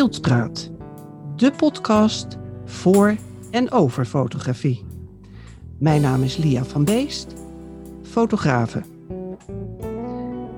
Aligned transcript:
Beeldpraat, 0.00 0.70
de 1.36 1.52
podcast 1.56 2.26
voor 2.64 3.16
en 3.50 3.70
over 3.70 4.04
fotografie. 4.04 4.86
Mijn 5.78 6.00
naam 6.00 6.22
is 6.22 6.36
Lia 6.36 6.64
van 6.64 6.84
Beest, 6.84 7.32
fotografe. 8.10 8.82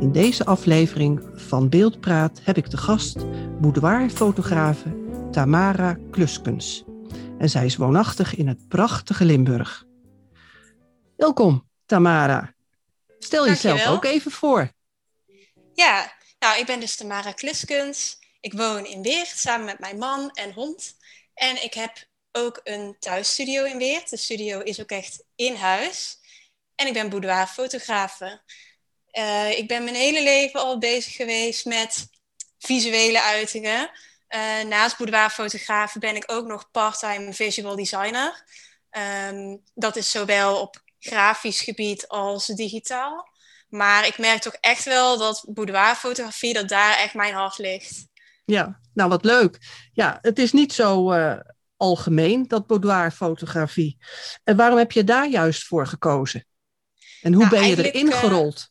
In 0.00 0.12
deze 0.12 0.44
aflevering 0.44 1.22
van 1.34 1.68
Beeldpraat 1.68 2.40
heb 2.42 2.56
ik 2.56 2.70
de 2.70 2.76
gast 2.76 3.16
boudoirfotografe 3.60 4.96
Tamara 5.30 5.98
Kluskens. 6.10 6.84
En 7.38 7.50
zij 7.50 7.64
is 7.64 7.76
woonachtig 7.76 8.34
in 8.34 8.48
het 8.48 8.68
prachtige 8.68 9.24
Limburg. 9.24 9.86
Welkom, 11.16 11.68
Tamara. 11.86 12.54
Stel 13.18 13.46
jezelf 13.46 13.86
ook 13.86 14.04
even 14.04 14.30
voor. 14.30 14.70
Ja, 15.74 16.12
nou, 16.38 16.58
ik 16.58 16.66
ben 16.66 16.80
dus 16.80 16.96
Tamara 16.96 17.32
Kluskens. 17.32 18.20
Ik 18.42 18.52
woon 18.52 18.86
in 18.86 19.02
Weert 19.02 19.38
samen 19.38 19.66
met 19.66 19.78
mijn 19.78 19.98
man 19.98 20.30
en 20.30 20.52
hond. 20.52 20.96
En 21.34 21.62
ik 21.62 21.74
heb 21.74 22.04
ook 22.32 22.60
een 22.64 22.96
thuisstudio 22.98 23.64
in 23.64 23.78
Weert. 23.78 24.10
De 24.10 24.16
studio 24.16 24.60
is 24.60 24.80
ook 24.80 24.90
echt 24.90 25.24
in 25.34 25.54
huis. 25.54 26.18
En 26.74 26.86
ik 26.86 26.92
ben 26.92 27.08
boudoirfotografe. 27.08 28.42
Uh, 29.12 29.58
ik 29.58 29.68
ben 29.68 29.84
mijn 29.84 29.96
hele 29.96 30.22
leven 30.22 30.60
al 30.60 30.78
bezig 30.78 31.14
geweest 31.14 31.64
met 31.64 32.06
visuele 32.58 33.22
uitingen. 33.22 33.90
Uh, 34.28 34.62
naast 34.62 34.96
boudoirfotografe 34.96 35.98
ben 35.98 36.16
ik 36.16 36.32
ook 36.32 36.46
nog 36.46 36.70
part-time 36.70 37.32
visual 37.32 37.76
designer. 37.76 38.44
Um, 39.28 39.62
dat 39.74 39.96
is 39.96 40.10
zowel 40.10 40.60
op 40.60 40.82
grafisch 40.98 41.60
gebied 41.60 42.08
als 42.08 42.46
digitaal. 42.46 43.28
Maar 43.68 44.06
ik 44.06 44.18
merk 44.18 44.42
toch 44.42 44.56
echt 44.60 44.84
wel 44.84 45.18
dat 45.18 45.44
boudoirfotografie, 45.48 46.52
dat 46.52 46.68
daar 46.68 46.96
echt 46.96 47.14
mijn 47.14 47.34
hart 47.34 47.58
ligt. 47.58 48.10
Ja, 48.44 48.80
nou 48.94 49.08
wat 49.08 49.24
leuk. 49.24 49.58
Ja, 49.92 50.18
het 50.20 50.38
is 50.38 50.52
niet 50.52 50.72
zo 50.72 51.12
uh, 51.12 51.38
algemeen, 51.76 52.48
dat 52.48 52.66
boudoirfotografie. 52.66 53.98
En 54.44 54.56
waarom 54.56 54.78
heb 54.78 54.92
je 54.92 55.04
daar 55.04 55.28
juist 55.28 55.64
voor 55.64 55.86
gekozen? 55.86 56.46
En 57.20 57.32
hoe 57.32 57.44
nou, 57.44 57.56
ben 57.56 57.68
je 57.68 57.92
erin 57.92 58.12
gerold? 58.12 58.58
Uh, 58.58 58.64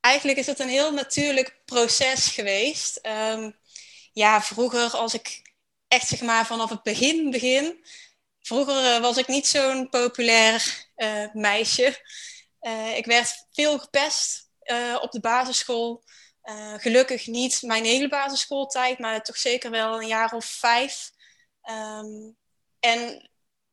eigenlijk 0.00 0.38
is 0.38 0.46
het 0.46 0.58
een 0.58 0.68
heel 0.68 0.92
natuurlijk 0.92 1.60
proces 1.64 2.26
geweest. 2.26 3.06
Um, 3.32 3.56
ja, 4.12 4.42
vroeger 4.42 4.90
als 4.90 5.14
ik 5.14 5.52
echt 5.88 6.08
zeg 6.08 6.20
maar 6.20 6.46
vanaf 6.46 6.70
het 6.70 6.82
begin 6.82 7.30
begin... 7.30 7.84
Vroeger 8.40 8.94
uh, 8.94 9.00
was 9.00 9.16
ik 9.16 9.26
niet 9.26 9.46
zo'n 9.46 9.88
populair 9.88 10.86
meisje. 11.32 11.96
ik 12.94 13.06
werd 13.06 13.46
veel 13.52 13.78
gepest 13.78 14.50
op 15.00 15.12
de 15.12 15.20
basisschool. 15.20 16.04
Uh, 16.48 16.74
gelukkig 16.76 17.26
niet 17.26 17.62
mijn 17.62 17.84
hele 17.84 18.08
basisschooltijd, 18.08 18.98
maar 18.98 19.22
toch 19.22 19.36
zeker 19.36 19.70
wel 19.70 20.00
een 20.00 20.06
jaar 20.06 20.32
of 20.32 20.44
vijf. 20.44 21.10
Um, 21.70 22.36
en 22.80 23.30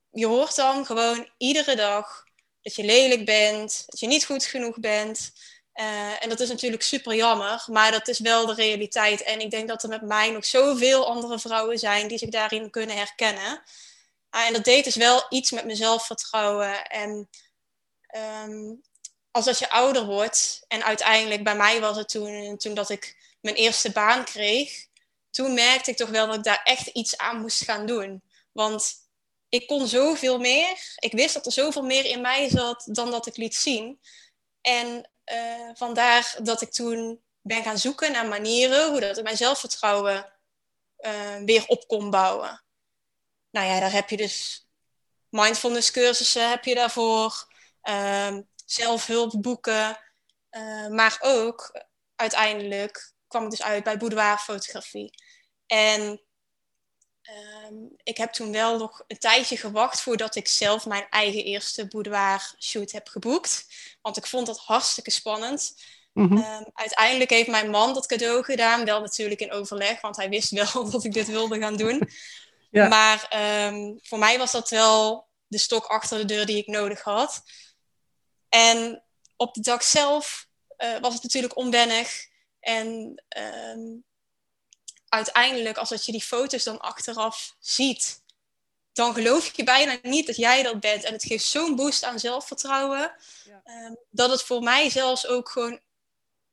je 0.09 0.25
hoort 0.25 0.55
dan 0.55 0.85
gewoon 0.85 1.29
iedere 1.37 1.75
dag 1.75 2.23
dat 2.61 2.75
je 2.75 2.83
lelijk 2.83 3.25
bent, 3.25 3.83
dat 3.85 3.99
je 3.99 4.07
niet 4.07 4.25
goed 4.25 4.45
genoeg 4.45 4.79
bent. 4.79 5.31
Uh, 5.75 6.23
en 6.23 6.29
dat 6.29 6.39
is 6.39 6.49
natuurlijk 6.49 6.83
super 6.83 7.15
jammer, 7.15 7.65
maar 7.67 7.91
dat 7.91 8.07
is 8.07 8.19
wel 8.19 8.45
de 8.45 8.53
realiteit. 8.53 9.23
En 9.23 9.39
ik 9.39 9.51
denk 9.51 9.67
dat 9.67 9.83
er 9.83 9.89
met 9.89 10.01
mij 10.01 10.31
nog 10.31 10.45
zoveel 10.45 11.07
andere 11.07 11.39
vrouwen 11.39 11.79
zijn 11.79 12.07
die 12.07 12.17
zich 12.17 12.29
daarin 12.29 12.69
kunnen 12.69 12.97
herkennen. 12.97 13.63
Uh, 14.35 14.47
en 14.47 14.53
dat 14.53 14.63
deed 14.63 14.83
dus 14.83 14.95
wel 14.95 15.25
iets 15.29 15.51
met 15.51 15.65
mijn 15.65 15.77
zelfvertrouwen. 15.77 16.83
En 16.83 17.29
um, 18.45 18.81
als 19.35 19.45
dat 19.45 19.59
je 19.59 19.69
ouder 19.69 20.05
wordt, 20.05 20.65
en 20.67 20.83
uiteindelijk 20.83 21.43
bij 21.43 21.55
mij 21.55 21.79
was 21.81 21.97
het 21.97 22.09
toen, 22.09 22.57
toen 22.57 22.73
dat 22.73 22.89
ik 22.89 23.35
mijn 23.41 23.55
eerste 23.55 23.91
baan 23.91 24.23
kreeg, 24.23 24.87
toen 25.29 25.53
merkte 25.53 25.91
ik 25.91 25.97
toch 25.97 26.09
wel 26.09 26.27
dat 26.27 26.35
ik 26.35 26.43
daar 26.43 26.61
echt 26.63 26.87
iets 26.87 27.17
aan 27.17 27.41
moest 27.41 27.63
gaan 27.63 27.85
doen. 27.85 28.23
Want 28.51 28.93
ik 29.49 29.67
kon 29.67 29.87
zoveel 29.87 30.39
meer. 30.39 30.95
Ik 30.95 31.11
wist 31.11 31.33
dat 31.33 31.45
er 31.45 31.51
zoveel 31.51 31.81
meer 31.81 32.05
in 32.05 32.21
mij 32.21 32.49
zat 32.49 32.83
dan 32.91 33.11
dat 33.11 33.25
ik 33.25 33.37
liet 33.37 33.55
zien. 33.55 33.99
En 34.61 35.09
uh, 35.33 35.69
vandaar 35.73 36.35
dat 36.43 36.61
ik 36.61 36.71
toen 36.71 37.21
ben 37.41 37.63
gaan 37.63 37.77
zoeken 37.77 38.11
naar 38.11 38.27
manieren 38.27 38.89
hoe 38.89 38.99
dat 38.99 39.17
ik 39.17 39.23
mijn 39.23 39.37
zelfvertrouwen 39.37 40.33
uh, 40.99 41.35
weer 41.45 41.63
op 41.67 41.87
kon 41.87 42.09
bouwen. 42.09 42.63
Nou 43.51 43.67
ja, 43.67 43.79
daar 43.79 43.91
heb 43.91 44.09
je 44.09 44.17
dus 44.17 44.67
mindfulness 45.29 45.91
cursussen 45.91 46.49
heb 46.49 46.63
je 46.63 46.75
daarvoor. 46.75 47.53
Uh, 47.83 48.37
zelfhulpboeken. 48.65 49.99
Uh, 50.51 50.87
maar 50.87 51.17
ook 51.21 51.81
uiteindelijk 52.15 53.13
kwam 53.27 53.41
het 53.41 53.51
dus 53.51 53.61
uit 53.61 53.83
bij 53.83 53.97
boudoirfotografie. 53.97 55.13
En 55.67 56.21
um, 57.69 57.95
ik 58.03 58.17
heb 58.17 58.31
toen 58.31 58.51
wel 58.51 58.77
nog 58.77 59.03
een 59.07 59.17
tijdje 59.17 59.57
gewacht 59.57 60.01
voordat 60.01 60.35
ik 60.35 60.47
zelf 60.47 60.85
mijn 60.85 61.07
eigen 61.09 61.43
eerste 61.43 61.87
boudoir 61.87 62.53
shoot 62.59 62.91
heb 62.91 63.07
geboekt. 63.07 63.65
Want 64.01 64.17
ik 64.17 64.25
vond 64.25 64.47
dat 64.47 64.59
hartstikke 64.59 65.11
spannend. 65.11 65.73
Mm 66.13 66.27
-hmm. 66.27 66.37
um, 66.37 66.65
uiteindelijk 66.73 67.29
heeft 67.29 67.49
mijn 67.49 67.69
man 67.69 67.93
dat 67.93 68.05
cadeau 68.05 68.43
gedaan. 68.43 68.85
Wel 68.85 69.01
natuurlijk 69.01 69.39
in 69.39 69.51
overleg, 69.51 70.01
want 70.01 70.15
hij 70.15 70.29
wist 70.29 70.51
wel 70.51 70.89
dat 70.91 71.03
ik 71.03 71.13
dit 71.13 71.27
wilde 71.27 71.59
gaan 71.59 71.77
doen. 71.77 72.09
ja. 72.71 72.87
Maar 72.87 73.35
um, 73.67 73.99
voor 74.01 74.19
mij 74.19 74.37
was 74.37 74.51
dat 74.51 74.69
wel 74.69 75.27
de 75.47 75.57
stok 75.57 75.85
achter 75.85 76.17
de 76.17 76.25
deur 76.25 76.45
die 76.45 76.57
ik 76.57 76.67
nodig 76.67 77.01
had. 77.01 77.41
En 78.55 79.03
op 79.35 79.53
de 79.53 79.61
dag 79.61 79.83
zelf 79.83 80.47
uh, 80.77 80.97
was 80.99 81.13
het 81.13 81.23
natuurlijk 81.23 81.57
onwennig. 81.57 82.27
En 82.59 83.21
um, 83.37 84.03
uiteindelijk, 85.09 85.77
als 85.77 85.89
dat 85.89 86.05
je 86.05 86.11
die 86.11 86.23
foto's 86.23 86.63
dan 86.63 86.79
achteraf 86.79 87.55
ziet, 87.59 88.23
dan 88.93 89.13
geloof 89.13 89.55
je 89.55 89.63
bijna 89.63 89.97
niet 90.01 90.27
dat 90.27 90.35
jij 90.35 90.63
dat 90.63 90.79
bent. 90.79 91.03
En 91.03 91.13
het 91.13 91.23
geeft 91.23 91.45
zo'n 91.45 91.75
boost 91.75 92.03
aan 92.03 92.19
zelfvertrouwen, 92.19 93.15
ja. 93.43 93.85
um, 93.85 93.97
dat 94.09 94.29
het 94.29 94.43
voor 94.43 94.61
mij 94.61 94.89
zelfs 94.89 95.27
ook 95.27 95.49
gewoon 95.49 95.79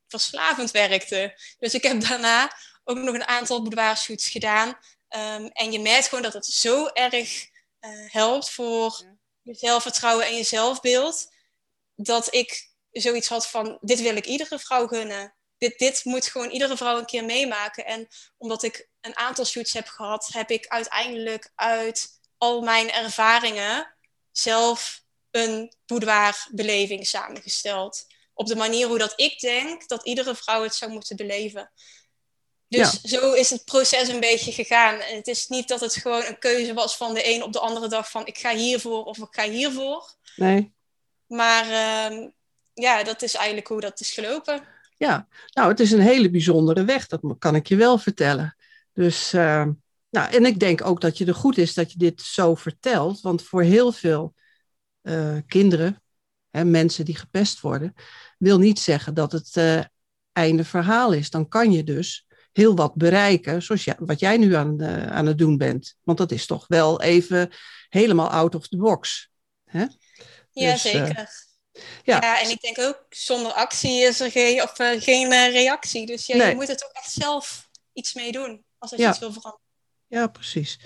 verslavend 0.09 0.71
werkte. 0.71 1.41
Dus 1.59 1.75
ik 1.75 1.83
heb 1.83 2.01
daarna 2.01 2.57
ook 2.85 2.97
nog 2.97 3.15
een 3.15 3.27
aantal 3.27 3.62
boudoirshoots 3.62 4.29
gedaan. 4.29 4.69
Um, 4.69 5.47
en 5.47 5.73
je 5.73 5.81
merkt 5.81 6.09
gewoon 6.09 6.23
dat 6.23 6.33
het 6.33 6.47
zo 6.47 6.87
erg 6.87 7.49
uh, 7.81 8.12
helpt 8.12 8.51
voor 8.51 9.01
ja. 9.03 9.17
je 9.43 9.55
zelfvertrouwen 9.55 10.27
en 10.27 10.37
je 10.37 10.45
zelfbeeld 10.45 11.31
dat 12.03 12.35
ik 12.35 12.71
zoiets 12.91 13.29
had 13.29 13.49
van, 13.49 13.79
dit 13.81 14.01
wil 14.01 14.17
ik 14.17 14.27
iedere 14.27 14.59
vrouw 14.59 14.87
gunnen. 14.87 15.35
Dit, 15.59 15.79
dit 15.79 16.05
moet 16.05 16.27
gewoon 16.27 16.51
iedere 16.51 16.77
vrouw 16.77 16.99
een 16.99 17.07
keer 17.07 17.25
meemaken. 17.25 17.87
En 17.87 18.09
omdat 18.39 18.63
ik 18.63 18.89
een 19.01 19.17
aantal 19.17 19.45
shoots 19.45 19.73
heb 19.73 19.87
gehad, 19.87 20.29
heb 20.33 20.51
ik 20.51 20.67
uiteindelijk 20.67 21.53
uit 21.55 22.09
al 22.39 22.61
mijn 22.61 22.93
ervaringen 22.93 23.95
zelf 24.33 25.03
een 25.31 25.73
boudoirbeleving 25.87 27.07
samengesteld. 27.07 28.07
Op 28.35 28.47
de 28.47 28.57
manier 28.57 28.87
hoe 28.87 28.99
dat 28.99 29.12
ik 29.17 29.41
denk 29.41 29.89
dat 29.89 30.07
iedere 30.07 30.35
vrouw 30.35 30.62
het 30.62 30.75
zou 30.75 30.91
moeten 30.91 31.17
beleven. 31.17 31.73
Dus 32.69 32.99
ja. 33.03 33.09
zo 33.09 33.33
is 33.33 33.51
het 33.51 33.65
proces 33.65 34.09
een 34.09 34.21
beetje 34.21 34.53
gegaan. 34.53 35.01
En 35.01 35.17
het 35.17 35.27
is 35.27 35.49
niet 35.49 35.69
dat 35.69 35.81
het 35.81 35.95
gewoon 35.95 36.25
een 36.25 36.39
keuze 36.39 36.75
was 36.75 36.97
van 36.97 37.15
de 37.15 37.29
een 37.35 37.43
op 37.43 37.53
de 37.53 37.61
andere 37.61 37.89
dag 37.89 38.11
van 38.11 38.27
ik 38.27 38.39
ga 38.39 38.55
hiervoor 38.55 39.05
of 39.05 39.19
ik 39.19 39.29
ga 39.31 39.49
hiervoor. 39.49 40.15
Nee. 40.37 40.73
Maar 41.32 41.66
uh, 41.66 42.28
ja, 42.72 43.03
dat 43.03 43.22
is 43.22 43.34
eigenlijk 43.34 43.69
hoe 43.69 43.81
dat 43.81 44.00
is 44.00 44.12
gelopen. 44.12 44.62
Ja, 44.97 45.28
nou, 45.53 45.69
het 45.69 45.81
is 45.81 45.91
een 45.91 46.00
hele 46.00 46.31
bijzondere 46.31 46.84
weg, 46.84 47.06
dat 47.06 47.20
kan 47.38 47.54
ik 47.54 47.66
je 47.66 47.76
wel 47.76 47.98
vertellen. 47.98 48.56
Dus, 48.93 49.34
uh, 49.34 49.66
nou, 50.10 50.32
en 50.32 50.44
ik 50.44 50.59
denk 50.59 50.84
ook 50.84 51.00
dat 51.00 51.19
je 51.19 51.26
er 51.26 51.34
goed 51.34 51.59
is 51.59 51.75
dat 51.75 51.93
je 51.93 51.98
dit 51.98 52.22
zo 52.22 52.54
vertelt, 52.54 53.20
want 53.20 53.43
voor 53.43 53.62
heel 53.62 53.93
veel 53.93 54.34
uh, 55.03 55.37
kinderen, 55.47 56.02
hè, 56.50 56.64
mensen 56.64 57.05
die 57.05 57.17
gepest 57.17 57.61
worden, 57.61 57.94
wil 58.38 58.58
niet 58.58 58.78
zeggen 58.78 59.14
dat 59.14 59.32
het 59.32 59.56
uh, 59.56 59.81
einde 60.32 60.64
verhaal 60.64 61.12
is. 61.12 61.31
Dan 61.31 61.49
kan 61.49 61.73
je 61.73 61.85
dus 61.85 62.26
heel 62.52 62.76
wat 62.76 62.94
bereiken, 62.94 63.62
zoals 63.62 63.88
wat 63.99 64.20
jij 64.20 64.37
nu 64.37 64.55
aan, 64.55 64.85
aan 65.11 65.26
het 65.26 65.38
doen 65.38 65.56
bent. 65.56 65.96
Want 66.02 66.19
dat 66.19 66.32
is 66.32 66.46
toch 66.46 66.67
wel 66.69 67.00
even 67.00 67.50
helemaal 67.88 68.31
out 68.31 68.55
of 68.55 68.69
the 68.69 68.76
box. 68.76 69.31
Hè? 69.64 69.87
Ja, 70.52 70.72
dus, 70.72 70.82
zeker. 70.82 71.19
Uh, 71.19 71.25
ja. 72.02 72.20
ja. 72.20 72.40
en 72.40 72.50
ik 72.50 72.60
denk 72.60 72.78
ook, 72.78 73.04
zonder 73.08 73.52
actie 73.52 74.00
is 74.00 74.20
er 74.20 74.31
geen, 74.31 74.62
of, 74.62 74.78
uh, 74.78 75.00
geen 75.00 75.32
uh, 75.32 75.52
reactie. 75.52 76.06
Dus 76.06 76.26
ja, 76.26 76.37
nee. 76.37 76.49
je 76.49 76.54
moet 76.54 76.69
het 76.69 76.84
ook 76.84 76.93
echt 76.93 77.12
zelf 77.12 77.69
iets 77.93 78.14
mee 78.14 78.32
doen, 78.32 78.64
als 78.78 78.90
je 78.90 78.99
ja. 78.99 79.10
iets 79.10 79.19
wil 79.19 79.32
veranderen. 79.32 79.66
Ja, 80.06 80.26
precies. 80.26 80.81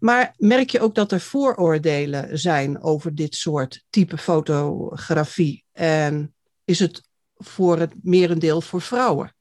Maar 0.00 0.34
merk 0.36 0.70
je 0.70 0.80
ook 0.80 0.94
dat 0.94 1.12
er 1.12 1.20
vooroordelen 1.20 2.38
zijn 2.38 2.82
over 2.82 3.14
dit 3.14 3.34
soort 3.34 3.84
type 3.90 4.18
fotografie? 4.18 5.64
En 5.72 6.34
is 6.64 6.78
het 6.78 7.02
voor 7.36 7.78
het 7.78 7.92
merendeel 8.02 8.60
voor 8.60 8.82
vrouwen? 8.82 9.34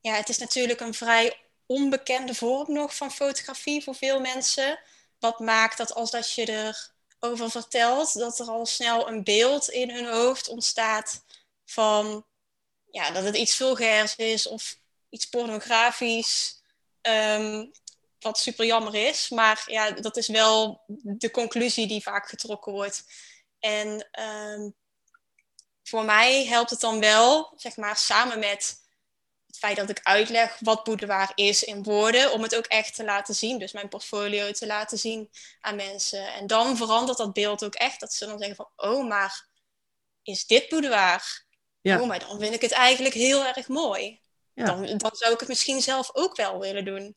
Ja, 0.00 0.14
het 0.14 0.28
is 0.28 0.38
natuurlijk 0.38 0.80
een 0.80 0.94
vrij 0.94 1.50
onbekende 1.66 2.34
vorm 2.34 2.72
nog 2.72 2.96
van 2.96 3.10
fotografie 3.10 3.82
voor 3.82 3.94
veel 3.94 4.20
mensen. 4.20 4.80
Wat 5.18 5.38
maakt 5.38 5.76
dat 5.76 5.94
als 5.94 6.10
dat 6.10 6.32
je 6.34 6.46
er 6.46 6.90
over 7.20 7.50
vertelt, 7.50 8.12
dat 8.18 8.38
er 8.38 8.46
al 8.46 8.66
snel 8.66 9.08
een 9.08 9.24
beeld 9.24 9.68
in 9.68 9.90
hun 9.90 10.06
hoofd 10.06 10.48
ontstaat 10.48 11.24
van 11.64 12.26
ja, 12.90 13.10
dat 13.10 13.24
het 13.24 13.36
iets 13.36 13.54
vulgairs 13.56 14.16
is 14.16 14.46
of 14.46 14.78
iets 15.08 15.28
pornografisch. 15.28 16.62
Ehm, 17.00 17.66
wat 18.20 18.38
super 18.38 18.66
jammer 18.66 18.94
is. 18.94 19.28
Maar 19.28 19.64
ja, 19.66 19.90
dat 19.90 20.16
is 20.16 20.28
wel 20.28 20.82
de 21.02 21.30
conclusie 21.30 21.86
die 21.86 22.02
vaak 22.02 22.28
getrokken 22.28 22.72
wordt. 22.72 23.04
En 23.58 24.08
ehm, 24.10 24.70
voor 25.82 26.04
mij 26.04 26.44
helpt 26.46 26.70
het 26.70 26.80
dan 26.80 27.00
wel, 27.00 27.52
zeg 27.56 27.76
maar, 27.76 27.96
samen 27.96 28.38
met 28.38 28.86
het 29.58 29.66
feit 29.66 29.88
dat 29.88 29.98
ik 29.98 30.06
uitleg 30.06 30.56
wat 30.60 30.84
boudoir 30.84 31.32
is 31.34 31.64
in 31.64 31.82
woorden, 31.82 32.32
om 32.32 32.42
het 32.42 32.56
ook 32.56 32.66
echt 32.66 32.94
te 32.94 33.04
laten 33.04 33.34
zien. 33.34 33.58
Dus 33.58 33.72
mijn 33.72 33.88
portfolio 33.88 34.50
te 34.50 34.66
laten 34.66 34.98
zien 34.98 35.30
aan 35.60 35.76
mensen. 35.76 36.32
En 36.32 36.46
dan 36.46 36.76
verandert 36.76 37.18
dat 37.18 37.32
beeld 37.32 37.64
ook 37.64 37.74
echt. 37.74 38.00
Dat 38.00 38.12
ze 38.12 38.26
dan 38.26 38.38
zeggen 38.38 38.56
van, 38.56 38.70
oh, 38.76 39.08
maar 39.08 39.48
is 40.22 40.46
dit 40.46 40.68
boudoir? 40.68 41.46
Ja. 41.80 42.00
Oh, 42.00 42.06
maar 42.06 42.18
dan 42.18 42.40
vind 42.40 42.54
ik 42.54 42.60
het 42.60 42.72
eigenlijk 42.72 43.14
heel 43.14 43.44
erg 43.44 43.68
mooi. 43.68 44.20
Ja. 44.54 44.64
Dan, 44.64 44.98
dan 44.98 45.10
zou 45.14 45.32
ik 45.32 45.40
het 45.40 45.48
misschien 45.48 45.82
zelf 45.82 46.10
ook 46.12 46.36
wel 46.36 46.58
willen 46.58 46.84
doen. 46.84 47.16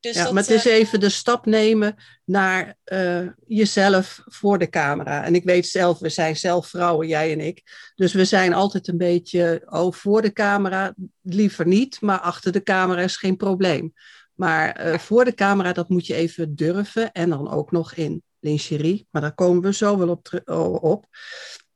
Dus 0.00 0.16
ja, 0.16 0.32
maar 0.32 0.42
het 0.42 0.50
is 0.50 0.66
eh, 0.66 0.72
even 0.72 1.00
de 1.00 1.08
stap 1.08 1.46
nemen 1.46 1.94
naar 2.24 2.76
uh, 2.84 3.28
jezelf 3.46 4.22
voor 4.24 4.58
de 4.58 4.68
camera. 4.68 5.24
En 5.24 5.34
ik 5.34 5.44
weet 5.44 5.66
zelf, 5.66 5.98
we 5.98 6.08
zijn 6.08 6.36
zelf 6.36 6.68
vrouwen, 6.68 7.08
jij 7.08 7.32
en 7.32 7.40
ik. 7.40 7.62
Dus 7.94 8.12
we 8.12 8.24
zijn 8.24 8.54
altijd 8.54 8.88
een 8.88 8.96
beetje, 8.96 9.62
oh, 9.66 9.92
voor 9.92 10.22
de 10.22 10.32
camera 10.32 10.94
liever 11.22 11.66
niet, 11.66 12.00
maar 12.00 12.20
achter 12.20 12.52
de 12.52 12.62
camera 12.62 13.00
is 13.00 13.16
geen 13.16 13.36
probleem. 13.36 13.92
Maar 14.34 14.86
uh, 14.86 14.98
voor 14.98 15.24
de 15.24 15.34
camera, 15.34 15.72
dat 15.72 15.88
moet 15.88 16.06
je 16.06 16.14
even 16.14 16.56
durven. 16.56 17.12
En 17.12 17.30
dan 17.30 17.50
ook 17.50 17.70
nog 17.70 17.94
in 17.94 18.22
lingerie, 18.40 19.06
maar 19.10 19.22
daar 19.22 19.34
komen 19.34 19.62
we 19.62 19.72
zo 19.72 19.98
wel 19.98 20.08
op. 20.08 20.42
op. 20.82 21.06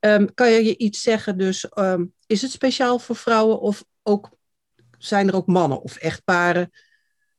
Um, 0.00 0.34
kan 0.34 0.50
je 0.50 0.64
je 0.64 0.76
iets 0.76 1.02
zeggen, 1.02 1.38
dus 1.38 1.66
um, 1.78 2.14
is 2.26 2.42
het 2.42 2.50
speciaal 2.50 2.98
voor 2.98 3.16
vrouwen 3.16 3.60
of 3.60 3.84
ook, 4.02 4.30
zijn 4.98 5.28
er 5.28 5.34
ook 5.34 5.46
mannen 5.46 5.82
of 5.82 5.96
echtparen 5.96 6.70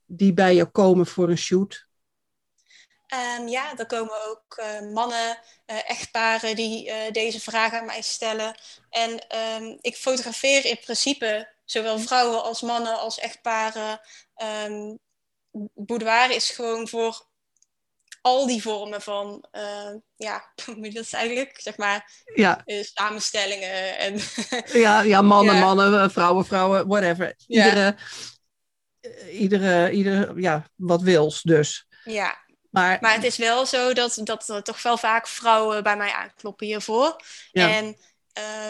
die 0.05 0.33
bij 0.33 0.55
je 0.55 0.65
komen 0.65 1.05
voor 1.05 1.29
een 1.29 1.37
shoot? 1.37 1.87
Um, 3.39 3.47
ja, 3.47 3.77
er 3.77 3.85
komen 3.85 4.29
ook 4.29 4.59
uh, 4.59 4.91
mannen, 4.93 5.37
uh, 5.67 5.89
echtparen 5.89 6.55
die 6.55 6.87
uh, 6.87 6.95
deze 7.11 7.39
vragen 7.39 7.79
aan 7.79 7.85
mij 7.85 8.01
stellen. 8.01 8.55
En 8.89 9.11
um, 9.61 9.77
ik 9.81 9.95
fotografeer 9.95 10.65
in 10.65 10.79
principe 10.83 11.53
zowel 11.65 11.99
vrouwen 11.99 12.43
als 12.43 12.61
mannen 12.61 12.99
als 12.99 13.19
echtparen. 13.19 13.99
Um, 14.67 14.99
boudoir 15.73 16.31
is 16.31 16.49
gewoon 16.49 16.87
voor 16.87 17.25
al 18.21 18.47
die 18.47 18.61
vormen 18.61 19.01
van, 19.01 19.45
ja, 20.15 20.51
hoe 20.65 20.75
moet 20.75 20.85
je 20.85 20.93
dat 20.93 21.13
eigenlijk, 21.13 21.59
zeg 21.61 21.77
maar, 21.77 22.23
ja. 22.35 22.63
samenstellingen. 22.65 23.97
En 23.97 24.19
ja, 24.81 25.01
ja, 25.01 25.21
mannen, 25.21 25.55
ja. 25.55 25.61
mannen, 25.73 26.11
vrouwen, 26.11 26.45
vrouwen, 26.45 26.87
whatever. 26.87 27.33
Iedere, 27.47 27.79
ja 27.79 27.95
eh, 27.95 27.99
iedere, 29.31 29.91
iedere, 29.91 30.41
ja, 30.41 30.67
wat 30.75 31.01
wils 31.01 31.41
dus. 31.41 31.87
Ja, 32.03 32.37
maar, 32.69 32.97
maar 33.01 33.13
het 33.13 33.23
is 33.23 33.37
wel 33.37 33.65
zo 33.65 33.93
dat, 33.93 34.19
dat 34.23 34.49
er 34.49 34.63
toch 34.63 34.81
wel 34.81 34.97
vaak 34.97 35.27
vrouwen 35.27 35.83
bij 35.83 35.97
mij 35.97 36.11
aankloppen 36.11 36.65
hiervoor. 36.65 37.21
Ja. 37.51 37.69
En 37.69 37.97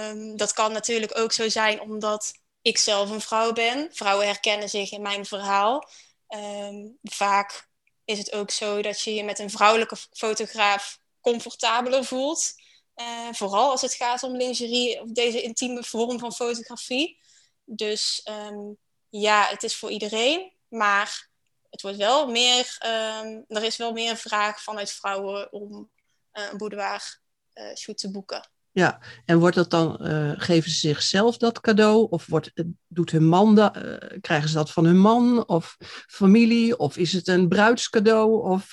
um, 0.09 0.38
dat 0.38 0.53
kan 0.53 0.71
natuurlijk 0.71 1.18
ook 1.18 1.31
zo 1.31 1.50
zijn 1.50 1.81
omdat 1.81 2.33
ik 2.62 2.77
zelf 2.77 3.09
een 3.09 3.21
vrouw 3.21 3.51
ben. 3.51 3.89
Vrouwen 3.91 4.25
herkennen 4.25 4.69
zich 4.69 4.91
in 4.91 5.01
mijn 5.01 5.25
verhaal. 5.25 5.89
Um, 6.27 6.97
vaak 7.03 7.68
is 8.06 8.18
het 8.18 8.33
ook 8.33 8.51
zo 8.51 8.81
dat 8.81 9.01
je 9.01 9.13
je 9.13 9.24
met 9.24 9.39
een 9.39 9.50
vrouwelijke 9.50 9.97
fotograaf 10.12 11.00
comfortabeler 11.21 12.06
voelt. 12.06 12.53
Uh, 12.95 13.27
vooral 13.31 13.69
als 13.69 13.81
het 13.81 13.94
gaat 13.94 14.24
om 14.24 14.38
lingerie 14.38 15.01
of 15.01 15.12
deze 15.12 15.41
intieme 15.41 15.83
vorm 15.83 16.19
van 16.19 16.33
fotografie. 16.33 17.19
Dus 17.65 18.27
um, 18.50 18.77
ja, 19.19 19.48
het 19.50 19.63
is 19.63 19.75
voor 19.75 19.92
iedereen, 19.92 20.51
maar 20.68 21.30
het 21.69 21.81
wordt 21.81 21.98
wel 21.98 22.27
meer, 22.27 22.77
um, 22.86 23.45
er 23.48 23.63
is 23.63 23.77
wel 23.77 23.92
meer 23.92 24.15
vraag 24.15 24.62
vanuit 24.62 24.92
vrouwen 24.92 25.51
om 25.51 25.89
uh, 26.33 26.44
een 26.51 26.57
boudoir 26.57 27.19
uh, 27.54 27.75
shoot 27.75 27.98
te 27.98 28.12
boeken. 28.12 28.50
Ja, 28.71 29.01
en 29.25 29.39
wordt 29.39 29.56
dat 29.56 29.69
dan, 29.69 30.07
uh, 30.07 30.33
geven 30.36 30.71
ze 30.71 30.77
zichzelf 30.77 31.38
dat 31.38 31.62
cadeau? 31.62 32.07
Of 32.10 32.25
wordt, 32.25 32.51
doet 32.88 33.12
hun 33.12 33.27
man 33.27 33.56
dat, 33.56 33.77
krijgen 34.21 34.50
ze 34.50 34.56
dat 34.56 34.71
van 34.71 34.86
hun 34.86 35.00
man 35.00 35.48
of 35.48 35.77
familie? 36.07 36.77
Of 36.77 36.98
is 36.98 37.13
het 37.13 37.27
een 37.27 37.48
bruidscadeau? 37.48 38.50
Of, 38.50 38.71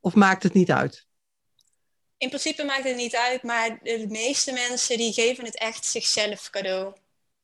of 0.00 0.14
maakt 0.14 0.42
het 0.42 0.54
niet 0.54 0.70
uit? 0.70 1.06
In 2.16 2.28
principe 2.28 2.64
maakt 2.64 2.84
het 2.84 2.96
niet 2.96 3.16
uit, 3.16 3.42
maar 3.42 3.78
de 3.82 4.06
meeste 4.08 4.52
mensen 4.52 4.96
die 4.96 5.12
geven 5.12 5.44
het 5.44 5.58
echt 5.58 5.84
zichzelf 5.84 6.50
cadeau. 6.50 6.94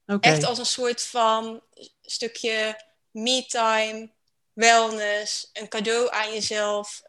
Okay. 0.07 0.33
Echt 0.33 0.45
als 0.45 0.59
een 0.59 0.67
soort 0.67 1.03
van 1.03 1.63
stukje 2.03 2.81
me-time, 3.11 4.11
wellness, 4.53 5.51
een 5.53 5.69
cadeau 5.69 6.11
aan 6.11 6.33
jezelf, 6.33 7.03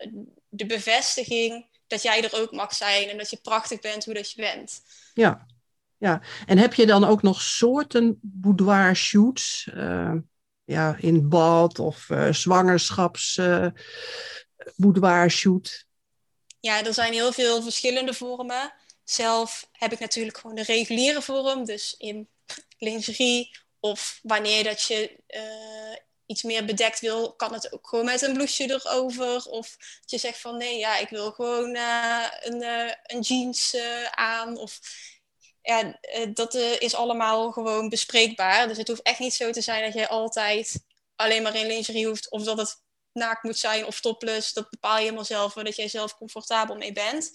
de 0.50 0.66
bevestiging 0.66 1.68
dat 1.88 2.02
jij 2.02 2.24
er 2.24 2.42
ook 2.42 2.52
mag 2.52 2.74
zijn 2.74 3.10
en 3.10 3.18
dat 3.18 3.30
je 3.30 3.38
prachtig 3.38 3.80
bent 3.80 4.06
hoe 4.06 4.14
dat 4.14 4.32
je 4.32 4.42
bent. 4.42 4.82
Ja, 5.14 5.46
ja. 5.98 6.22
En 6.46 6.58
heb 6.58 6.74
je 6.74 6.86
dan 6.86 7.04
ook 7.04 7.22
nog 7.22 7.42
soorten 7.42 8.20
boudoir 8.22 8.96
shoots? 8.96 9.70
Uh, 9.74 10.14
ja, 10.64 10.96
in 11.00 11.30
bad 11.30 11.80
of 11.80 12.10
uh, 12.10 12.32
zwangerschaps 12.32 13.38
uh, 13.38 13.68
boudoir 14.76 15.30
shoot? 15.30 15.86
Ja, 16.60 16.86
er 16.86 16.94
zijn 16.94 17.14
heel 17.14 17.32
veel 17.32 17.62
verschillende 17.62 18.14
vormen. 18.14 18.74
Zelf 19.06 19.70
heb 19.72 19.92
ik 19.92 20.00
natuurlijk 20.00 20.38
gewoon 20.38 20.56
de 20.56 20.64
reguliere 20.64 21.22
vorm, 21.22 21.66
dus 21.66 21.96
in 21.98 22.30
lingerie 22.78 23.58
of 23.80 24.20
wanneer 24.24 24.64
dat 24.64 24.82
je 24.82 25.24
uh, 25.28 25.96
iets 26.26 26.44
meer 26.44 26.66
bedekt 26.66 27.00
wil, 27.00 27.34
kan 27.34 27.54
het 27.54 27.74
ook 27.74 27.88
gewoon 27.88 28.06
met 28.06 28.22
een 28.22 28.34
blouseje 28.34 28.74
erover. 28.74 29.46
Of 29.46 29.76
dat 30.02 30.12
je 30.12 30.18
zegt 30.18 30.40
van 30.40 30.58
nee, 30.58 30.78
ja, 30.78 30.98
ik 30.98 31.10
wil 31.10 31.32
gewoon 31.32 31.76
uh, 31.76 32.26
een, 32.40 32.62
uh, 32.62 32.92
een, 33.04 33.22
jeans 33.22 33.76
aan. 34.12 34.58
Of 34.58 34.80
ja, 35.62 36.00
dat 36.34 36.54
is 36.56 36.96
allemaal 36.96 37.52
gewoon 37.52 37.90
bespreekbaar. 37.90 38.68
Dus 38.68 38.78
het 38.78 38.88
hoeft 38.88 39.02
echt 39.02 39.20
niet 39.20 39.34
zo 39.34 39.52
te 39.52 39.62
zijn 39.62 39.84
dat 39.84 39.94
jij 39.94 40.08
altijd 40.08 40.84
alleen 41.16 41.44
maar 41.44 41.56
in 41.56 41.68
lingerie 41.68 42.08
hoeft. 42.08 42.30
Of 42.30 42.44
dat 42.44 42.58
het 42.58 42.84
naakt 43.12 43.44
moet 43.44 43.58
zijn 43.58 43.86
of 43.86 44.00
topless. 44.00 44.54
Dat 44.54 44.70
bepaal 44.70 44.96
je 44.96 45.02
helemaal 45.02 45.26
zelf, 45.26 45.54
waar 45.54 45.64
dat 45.64 45.76
jij 45.76 45.88
zelf 45.88 46.18
comfortabel 46.18 46.76
mee 46.76 46.92
bent. 46.92 47.32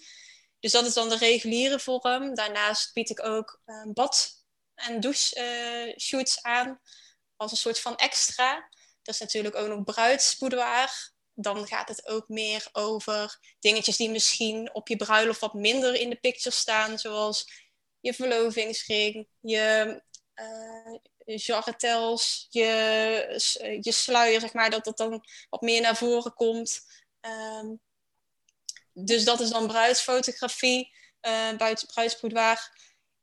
Dus 0.60 0.72
dat 0.72 0.86
is 0.86 0.94
dan 0.94 1.08
de 1.08 1.16
reguliere 1.16 1.80
vorm. 1.80 2.34
Daarnaast 2.34 2.92
bied 2.92 3.10
ik 3.10 3.24
ook 3.24 3.60
een 3.64 3.92
bad 3.92 4.44
en 4.74 5.00
douche 5.00 5.94
shoots 5.98 6.42
aan 6.42 6.80
als 7.36 7.50
een 7.50 7.56
soort 7.56 7.80
van 7.80 7.96
extra. 7.96 8.68
Dat 9.02 9.14
is 9.14 9.20
natuurlijk 9.20 9.54
ook 9.54 9.68
nog 9.68 9.84
bruidsboudoir. 9.84 11.12
Dan 11.34 11.66
gaat 11.66 11.88
het 11.88 12.06
ook 12.06 12.28
meer 12.28 12.68
over 12.72 13.38
dingetjes 13.58 13.96
die 13.96 14.10
misschien 14.10 14.74
op 14.74 14.88
je 14.88 14.96
bruiloft 14.96 15.40
wat 15.40 15.54
minder 15.54 15.94
in 15.94 16.10
de 16.10 16.16
picture 16.16 16.54
staan. 16.56 16.98
Zoals 16.98 17.68
je 18.00 18.14
verlovingsring, 18.14 19.28
je 19.40 20.02
uh, 20.34 21.36
jarretels, 21.36 22.46
je, 22.50 23.78
je 23.80 23.92
sluier, 23.92 24.40
zeg 24.40 24.52
maar. 24.52 24.70
Dat 24.70 24.84
dat 24.84 24.96
dan 24.96 25.24
wat 25.50 25.60
meer 25.60 25.80
naar 25.80 25.96
voren 25.96 26.34
komt. 26.34 26.80
Um, 27.20 27.80
dus 29.04 29.24
dat 29.24 29.40
is 29.40 29.50
dan 29.50 29.66
bruidsfotografie, 29.66 30.92
uh, 31.26 31.56
bruidsboudoir. 31.94 32.78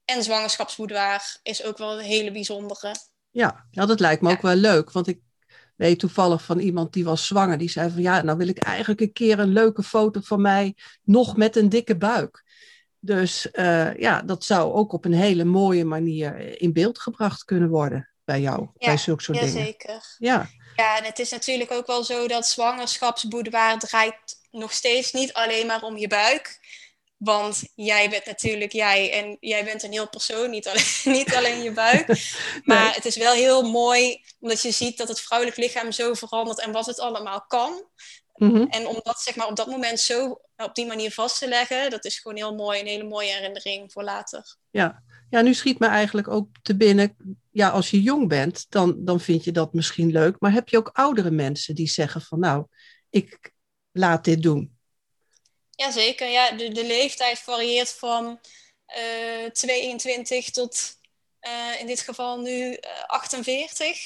En 0.06 0.24
zwangerschapsboudoir 0.24 1.38
is 1.44 1.64
ook 1.64 1.78
wel 1.78 2.00
een 2.00 2.06
hele 2.06 2.32
bijzondere. 2.32 2.96
Ja, 3.32 3.66
dat 3.72 4.00
lijkt 4.00 4.22
me 4.22 4.32
ook 4.32 4.42
wel 4.42 4.56
leuk. 4.56 4.92
Want 4.92 5.08
ik 5.08 5.20
weet 5.76 6.00
toevallig 6.00 6.44
van 6.44 6.60
iemand 6.60 6.94
die 6.94 7.04
was 7.04 7.28
zwanger. 7.28 7.58
Die 7.58 7.70
zei 7.70 7.92
van 7.92 8.02
ja, 8.02 8.22
nou 8.22 8.38
wil 8.38 8.48
ik 8.48 8.58
eigenlijk 8.58 9.02
een 9.02 9.14
keer 9.14 9.40
een 9.40 9.54
leuke 9.54 9.84
foto 9.84 10.20
van 10.24 10.42
mij. 10.42 10.76
Nog 11.04 11.38
met 11.38 11.56
een 11.56 11.70
dikke 11.70 11.98
buik. 11.98 12.44
Dus 13.00 13.48
uh, 13.54 13.96
ja, 13.96 14.22
dat 14.22 14.44
zou 14.44 14.74
ook 14.74 14.94
op 14.94 15.06
een 15.06 15.14
hele 15.14 15.44
mooie 15.44 15.86
manier 15.86 16.62
in 16.62 16.74
beeld 16.74 17.00
gebracht 17.00 17.44
kunnen 17.44 17.70
worden 17.70 18.10
bij 18.24 18.42
jou. 18.42 18.60
Ja, 18.60 18.88
bij 18.88 18.98
zulke 18.98 19.24
soort 19.24 19.38
ja, 19.38 19.46
dingen. 19.46 19.66
Zeker. 19.66 20.16
Ja, 20.18 20.50
ja, 20.78 20.98
en 20.98 21.04
het 21.04 21.20
is 21.20 21.32
natuurlijk 21.32 21.72
ook 21.72 21.88
wel 21.88 22.04
zo 22.04 22.28
dat 22.28 22.48
zwangerschapsboudoir 22.48 23.80
draait 23.80 24.37
nog 24.58 24.74
steeds 24.74 25.12
niet 25.12 25.34
alleen 25.34 25.68
maar 25.68 25.84
om 25.84 25.98
je 25.98 26.08
buik. 26.08 26.60
Want 27.18 27.64
jij 27.76 28.10
bent 28.10 28.26
natuurlijk 28.26 28.72
jij 28.72 29.14
en 29.14 29.38
jij 29.40 29.64
bent 29.64 29.84
een 29.84 29.92
heel 29.92 30.10
persoon, 30.10 30.50
niet 30.50 30.68
alleen, 30.68 30.86
niet 31.18 31.36
alleen 31.36 31.62
je 31.62 31.72
buik. 31.72 32.08
Maar 32.64 32.96
het 32.96 33.06
is 33.06 33.16
wel 33.16 33.34
heel 33.34 33.70
mooi 33.70 34.24
omdat 34.40 34.62
je 34.62 34.72
ziet 34.72 34.98
dat 34.98 35.08
het 35.08 35.22
vrouwelijk 35.22 35.58
lichaam 35.58 35.92
zo 35.92 36.14
verandert 36.14 36.60
en 36.60 36.72
wat 36.72 36.86
het 36.86 37.00
allemaal 37.00 37.46
kan. 37.48 37.86
Mhm. 38.38 38.62
En 38.62 38.88
om 38.88 39.00
dat 39.04 39.20
zeg 39.20 39.36
maar, 39.36 39.48
op 39.48 39.56
dat 39.56 39.68
moment 39.68 40.00
zo 40.00 40.42
op 40.58 40.76
die 40.76 40.86
manier 40.86 41.12
vast 41.12 41.40
te 41.40 41.48
leggen, 41.48 41.90
dat 41.90 42.06
is 42.06 42.20
gewoon 42.20 42.38
heel 42.38 42.56
mooi, 42.56 42.80
een 42.80 42.88
hele 42.88 43.08
mooie 43.08 43.32
herinnering 43.32 43.92
voor 43.92 44.04
later. 44.04 44.58
Ja, 44.72 45.04
ja 45.30 45.42
nu 45.42 45.54
schiet 45.54 45.80
me 45.80 45.88
eigenlijk 45.88 46.28
ook 46.28 46.48
te 46.62 46.76
binnen, 46.76 47.16
ja, 47.52 47.70
als 47.70 47.90
je 47.90 48.02
jong 48.02 48.28
bent, 48.28 48.66
dan, 48.70 49.06
dan 49.06 49.20
vind 49.20 49.44
je 49.44 49.52
dat 49.52 49.74
misschien 49.74 50.12
leuk. 50.12 50.36
Maar 50.40 50.52
heb 50.52 50.70
je 50.70 50.78
ook 50.78 50.90
oudere 50.94 51.32
mensen 51.32 51.76
die 51.76 51.90
zeggen 51.90 52.22
van 52.22 52.40
nou, 52.40 52.66
ik 53.10 53.54
laat 53.98 54.24
dit 54.24 54.42
doen? 54.42 54.78
Jazeker, 55.70 56.28
ja. 56.28 56.52
De, 56.52 56.72
de 56.72 56.86
leeftijd 56.86 57.40
varieert 57.40 57.94
van 57.94 58.40
uh, 58.98 59.50
22 59.50 60.50
tot 60.50 60.98
uh, 61.42 61.80
in 61.80 61.88
dit 61.88 62.02
geval 62.02 62.40
nu 62.40 62.70
uh, 62.70 62.78
48. 63.08 63.98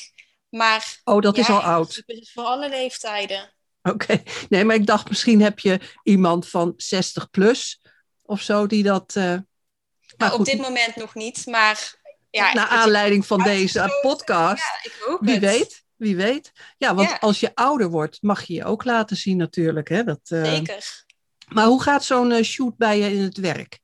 Maar, 0.50 1.02
oh, 1.04 1.22
dat 1.22 1.38
is 1.38 1.50
al 1.50 1.62
oud. 1.62 2.04
Is 2.06 2.32
voor 2.34 2.44
alle 2.44 2.70
leeftijden. 2.70 3.54
Oké, 3.84 4.24
nee, 4.50 4.64
maar 4.64 4.76
ik 4.76 4.86
dacht 4.86 5.10
misschien 5.10 5.42
heb 5.42 5.60
je 5.60 5.80
iemand 6.04 6.48
van 6.50 6.74
60 6.78 7.30
plus 7.30 7.82
of 8.22 8.42
zo 8.42 8.68
die 8.68 8.84
dat. 8.84 9.14
Nou, 9.14 10.40
op 10.40 10.46
dit 10.46 10.58
moment 10.58 10.96
nog 10.96 11.16
niet, 11.16 11.46
maar 11.46 12.00
ja. 12.32 12.54
Naar 12.54 12.68
aanleiding 12.68 13.26
van 13.26 13.44
deze 13.44 14.00
podcast. 14.02 14.64
Ja, 14.64 14.80
ik 14.84 14.98
hoop 15.06 15.20
wie 15.22 15.34
het. 15.34 15.44
weet, 15.44 15.84
wie 16.02 16.16
weet. 16.16 16.52
Ja, 16.78 16.96
want 16.96 17.20
als 17.20 17.40
je 17.40 17.56
ouder 17.56 17.90
wordt, 17.90 18.22
mag 18.22 18.44
je 18.44 18.54
je 18.54 18.64
ook 18.64 18.84
laten 18.84 19.18
zien 19.18 19.38
natuurlijk. 19.38 19.90
Hè? 19.90 20.04
Dat, 20.04 20.20
uh... 20.30 20.44
Zeker. 20.44 21.06
Maar 21.48 21.66
hoe 21.66 21.82
gaat 21.82 22.04
zo'n 22.04 22.32
uh, 22.32 22.44
shoot 22.44 22.78
bij 22.78 23.00
je 23.00 23.14
in 23.14 23.22
het 23.22 23.38
werk? 23.38 23.80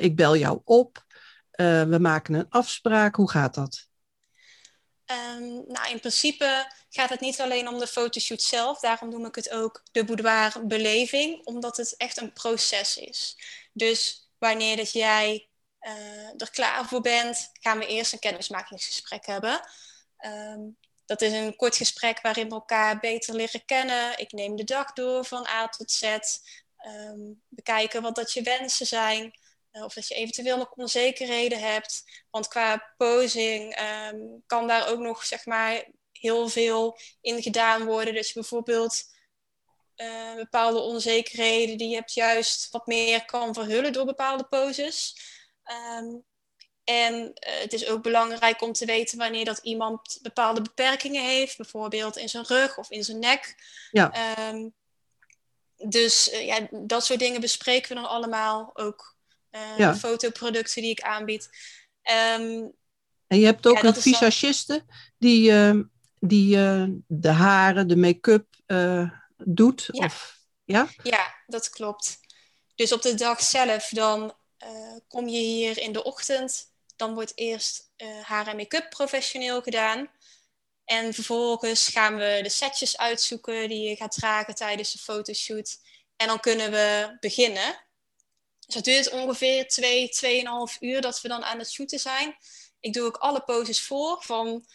ik 0.00 0.16
bel 0.16 0.36
jou 0.36 0.60
op, 0.64 1.04
we 1.56 1.96
maken 2.00 2.34
een 2.34 2.48
afspraak. 2.48 3.16
Hoe 3.16 3.30
gaat 3.30 3.54
dat? 3.54 3.86
Um, 5.36 5.64
nou, 5.66 5.90
in 5.90 6.00
principe 6.00 6.72
gaat 6.88 7.08
het 7.08 7.20
niet 7.20 7.40
alleen 7.40 7.68
om 7.68 7.78
de 7.78 7.86
fotoshoot 7.86 8.42
zelf. 8.42 8.80
Daarom 8.80 9.08
noem 9.10 9.26
ik 9.26 9.34
het 9.34 9.50
ook 9.50 9.82
de 9.92 10.04
boudoirbeleving, 10.04 11.46
omdat 11.46 11.76
het 11.76 11.96
echt 11.96 12.20
een 12.20 12.32
proces 12.32 12.96
is. 12.96 13.36
Dus 13.72 14.28
wanneer 14.38 14.76
dat 14.76 14.92
jij 14.92 15.48
uh, 15.80 16.28
er 16.36 16.50
klaar 16.50 16.84
voor 16.88 17.00
bent, 17.00 17.50
gaan 17.52 17.78
we 17.78 17.86
eerst 17.86 18.12
een 18.12 18.18
kennismakingsgesprek 18.18 19.26
hebben. 19.26 19.60
Um, 20.26 20.76
dat 21.04 21.20
is 21.20 21.32
een 21.32 21.56
kort 21.56 21.76
gesprek 21.76 22.20
waarin 22.20 22.48
we 22.48 22.54
elkaar 22.54 23.00
beter 23.00 23.34
leren 23.34 23.64
kennen. 23.64 24.18
Ik 24.18 24.32
neem 24.32 24.56
de 24.56 24.64
dag 24.64 24.92
door 24.92 25.24
van 25.24 25.46
A 25.46 25.68
tot 25.68 25.90
Z. 25.90 26.18
Bekijken 27.48 28.02
wat 28.02 28.14
dat 28.14 28.32
je 28.32 28.42
wensen 28.42 28.86
zijn. 28.86 29.32
Eh, 29.72 29.84
of 29.84 29.94
dat 29.94 30.08
je 30.08 30.14
eventueel 30.14 30.56
nog 30.56 30.70
onzekerheden 30.70 31.58
hebt. 31.58 32.04
Want 32.30 32.48
qua 32.48 32.92
posing 32.96 33.80
um, 33.80 34.42
kan 34.46 34.66
daar 34.66 34.88
ook 34.88 34.98
nog 34.98 35.24
zeg 35.24 35.46
maar, 35.46 35.84
heel 36.12 36.48
veel 36.48 36.98
in 37.20 37.42
gedaan 37.42 37.84
worden. 37.84 38.14
Je 38.14 38.30
bijvoorbeeld 38.34 39.02
uh, 39.96 40.34
bepaalde 40.34 40.78
onzekerheden 40.78 41.78
die 41.78 41.88
je 41.88 41.94
hebt 41.94 42.12
juist 42.12 42.70
wat 42.70 42.86
meer 42.86 43.24
kan 43.24 43.54
verhullen 43.54 43.92
door 43.92 44.04
bepaalde 44.04 44.44
poses. 44.44 45.16
Um, 45.98 46.24
en 46.84 47.14
uh, 47.14 47.30
het 47.60 47.72
is 47.72 47.86
ook 47.86 48.02
belangrijk 48.02 48.62
om 48.62 48.72
te 48.72 48.86
weten 48.86 49.18
wanneer 49.18 49.44
dat 49.44 49.58
iemand 49.58 50.18
bepaalde 50.22 50.62
beperkingen 50.62 51.24
heeft, 51.24 51.56
bijvoorbeeld 51.56 52.16
in 52.16 52.28
zijn 52.28 52.44
rug 52.44 52.78
of 52.78 52.90
in 52.90 53.04
zijn 53.04 53.18
nek. 53.18 53.54
Ja. 53.90 54.38
Um, 54.48 54.74
dus 55.76 56.32
uh, 56.32 56.46
ja, 56.46 56.68
dat 56.70 57.04
soort 57.04 57.18
dingen 57.18 57.40
bespreken 57.40 57.88
we 57.88 57.94
dan 57.94 58.10
allemaal 58.10 58.70
ook 58.74 59.16
uh, 59.50 59.78
ja. 59.78 59.96
fotoproducten 59.96 60.82
die 60.82 60.90
ik 60.90 61.00
aanbied. 61.00 61.48
Um, 62.38 62.72
en 63.26 63.38
je 63.38 63.44
hebt 63.44 63.66
ook 63.66 63.82
ja, 63.82 63.84
een 63.84 63.94
visagiste 63.94 64.72
dan... 64.72 64.96
die, 65.18 65.50
uh, 65.50 65.80
die 66.18 66.56
de 67.06 67.30
haren, 67.30 67.88
de 67.88 67.96
make-up 67.96 68.46
doet? 69.36 69.88
Ja. 69.90 70.04
Of, 70.04 70.38
ja? 70.64 70.88
ja, 71.02 71.34
dat 71.46 71.70
klopt. 71.70 72.18
Dus 72.74 72.92
op 72.92 73.02
de 73.02 73.14
dag 73.14 73.42
zelf 73.42 73.88
dan 73.88 74.34
kom 75.08 75.28
je 75.28 75.38
hier 75.38 75.78
in 75.78 75.92
de 75.92 76.04
ochtend. 76.04 76.71
Dan 76.96 77.14
wordt 77.14 77.32
eerst 77.34 77.90
haar 78.22 78.46
en 78.46 78.56
make-up 78.56 78.90
professioneel 78.90 79.62
gedaan. 79.62 80.10
En 80.84 81.14
vervolgens 81.14 81.88
gaan 81.88 82.16
we 82.16 82.40
de 82.42 82.48
setjes 82.48 82.96
uitzoeken 82.96 83.68
die 83.68 83.88
je 83.88 83.96
gaat 83.96 84.12
dragen 84.12 84.54
tijdens 84.54 84.92
de 84.92 84.98
fotoshoot. 84.98 85.78
En 86.16 86.26
dan 86.26 86.40
kunnen 86.40 86.70
we 86.70 87.16
beginnen. 87.20 87.84
Dus 88.66 88.74
het 88.74 88.84
duurt 88.84 89.10
ongeveer 89.10 89.68
2, 89.68 90.08
twee, 90.08 90.44
2,5 90.74 90.78
uur 90.80 91.00
dat 91.00 91.20
we 91.20 91.28
dan 91.28 91.44
aan 91.44 91.58
het 91.58 91.70
shooten 91.70 91.98
zijn. 91.98 92.36
Ik 92.80 92.92
doe 92.92 93.06
ook 93.06 93.16
alle 93.16 93.40
poses 93.40 93.82
voor, 93.82 94.22
van 94.22 94.66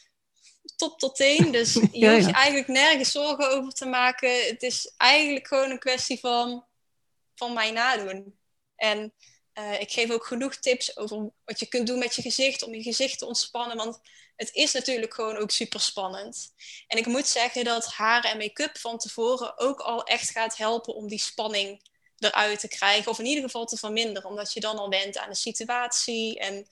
top 0.76 1.00
tot 1.00 1.16
teen. 1.16 1.52
Dus 1.52 1.74
je 1.74 1.90
ja, 1.92 2.12
hoeft 2.12 2.26
je 2.26 2.32
ja. 2.32 2.38
eigenlijk 2.38 2.68
nergens 2.68 3.12
zorgen 3.12 3.50
over 3.50 3.72
te 3.72 3.86
maken. 3.86 4.46
Het 4.46 4.64
is 4.64 4.94
eigenlijk 4.98 5.48
gewoon 5.48 5.70
een 5.70 5.80
kwestie 5.80 6.20
van, 6.20 6.66
van 7.36 7.54
mij 7.54 7.72
nadoen. 7.72 8.40
En 8.76 9.14
uh, 9.60 9.80
ik 9.80 9.92
geef 9.92 10.12
ook 10.12 10.26
genoeg 10.26 10.56
tips 10.56 10.98
over 10.98 11.30
wat 11.46 11.60
je 11.60 11.66
kunt 11.66 11.88
doen 11.88 12.00
met 12.00 12.16
je 12.16 12.22
gezicht, 12.22 12.64
om 12.64 12.74
je 12.74 12.82
gezicht 12.82 13.20
te 13.20 13.26
ontspannen. 13.26 13.78
Want 13.78 14.00
het 14.36 14.54
is 14.54 14.72
natuurlijk 14.72 15.14
gewoon 15.14 15.38
ook 15.38 15.52
super 15.52 15.80
spannend. 15.80 16.54
En 16.88 16.98
ik 16.98 17.06
moet 17.06 17.28
zeggen 17.28 17.64
dat 17.64 17.86
haar 17.86 18.24
en 18.24 18.38
make-up 18.38 18.78
van 18.78 18.98
tevoren 18.98 19.60
ook 19.60 19.80
al 19.80 20.04
echt 20.04 20.30
gaat 20.30 20.58
helpen 20.58 20.94
om 20.94 21.08
die 21.08 21.20
spanning 21.20 21.90
eruit 22.18 22.60
te 22.60 22.68
krijgen. 22.68 23.12
Of 23.12 23.20
in 23.20 23.26
ieder 23.26 23.44
geval 23.44 23.66
te 23.66 23.78
verminderen. 23.78 24.30
Omdat 24.30 24.54
je 24.54 24.60
dan 24.60 24.78
al 24.78 24.90
went 24.90 25.18
aan 25.18 25.30
de 25.30 25.36
situatie. 25.36 26.40
En 26.40 26.68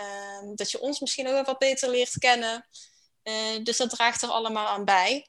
uh, 0.00 0.54
dat 0.54 0.70
je 0.70 0.80
ons 0.80 1.00
misschien 1.00 1.28
ook 1.28 1.46
wat 1.46 1.58
beter 1.58 1.90
leert 1.90 2.18
kennen. 2.18 2.66
Uh, 3.24 3.64
dus 3.64 3.76
dat 3.76 3.90
draagt 3.90 4.22
er 4.22 4.28
allemaal 4.28 4.66
aan 4.66 4.84
bij. 4.84 5.26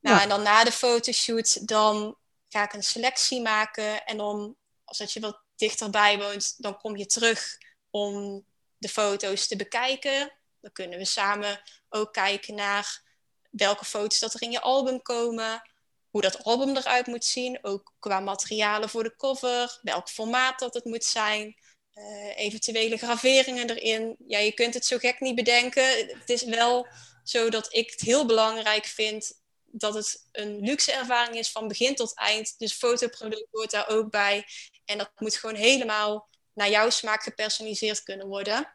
Nou, 0.00 0.16
ja. 0.16 0.22
en 0.22 0.28
dan 0.28 0.42
na 0.42 0.64
de 0.64 0.72
fotoshoot, 0.72 1.68
dan 1.68 2.16
ga 2.48 2.64
ik 2.64 2.72
een 2.72 2.82
selectie 2.82 3.40
maken. 3.40 4.04
En 4.04 4.16
dan, 4.16 4.56
als 4.84 4.98
dat 4.98 5.12
je 5.12 5.20
wat 5.20 5.39
dichterbij 5.60 6.18
woont, 6.18 6.62
dan 6.62 6.76
kom 6.78 6.96
je 6.96 7.06
terug 7.06 7.58
om 7.90 8.44
de 8.78 8.88
foto's 8.88 9.46
te 9.46 9.56
bekijken. 9.56 10.32
Dan 10.60 10.72
kunnen 10.72 10.98
we 10.98 11.04
samen 11.04 11.62
ook 11.88 12.12
kijken 12.12 12.54
naar 12.54 13.02
welke 13.50 13.84
foto's 13.84 14.18
dat 14.18 14.34
er 14.34 14.42
in 14.42 14.50
je 14.50 14.60
album 14.60 15.02
komen 15.02 15.62
hoe 16.10 16.20
dat 16.20 16.44
album 16.44 16.76
eruit 16.76 17.06
moet 17.06 17.24
zien, 17.24 17.58
ook 17.62 17.92
qua 17.98 18.20
materialen 18.20 18.88
voor 18.88 19.02
de 19.02 19.16
cover, 19.16 19.78
welk 19.82 20.08
formaat 20.08 20.58
dat 20.58 20.74
het 20.74 20.84
moet 20.84 21.04
zijn, 21.04 21.56
uh, 21.94 22.36
eventuele 22.36 22.96
graveringen 22.96 23.70
erin. 23.70 24.16
Ja, 24.26 24.38
je 24.38 24.52
kunt 24.52 24.74
het 24.74 24.86
zo 24.86 24.98
gek 24.98 25.20
niet 25.20 25.34
bedenken. 25.34 26.08
Het 26.18 26.30
is 26.30 26.44
wel 26.44 26.86
zo 27.24 27.50
dat 27.50 27.74
ik 27.74 27.90
het 27.90 28.00
heel 28.00 28.26
belangrijk 28.26 28.84
vind 28.84 29.40
dat 29.72 29.94
het 29.94 30.28
een 30.32 30.60
luxe 30.60 30.92
ervaring 30.92 31.36
is 31.36 31.50
van 31.50 31.68
begin 31.68 31.94
tot 31.94 32.14
eind. 32.14 32.58
Dus 32.58 32.72
fotoproduct 32.72 33.48
hoort 33.50 33.70
daar 33.70 33.88
ook 33.88 34.10
bij. 34.10 34.44
En 34.90 34.98
dat 34.98 35.10
moet 35.18 35.34
gewoon 35.36 35.56
helemaal 35.56 36.28
naar 36.52 36.70
jouw 36.70 36.90
smaak 36.90 37.22
gepersonaliseerd 37.22 38.02
kunnen 38.02 38.26
worden. 38.26 38.72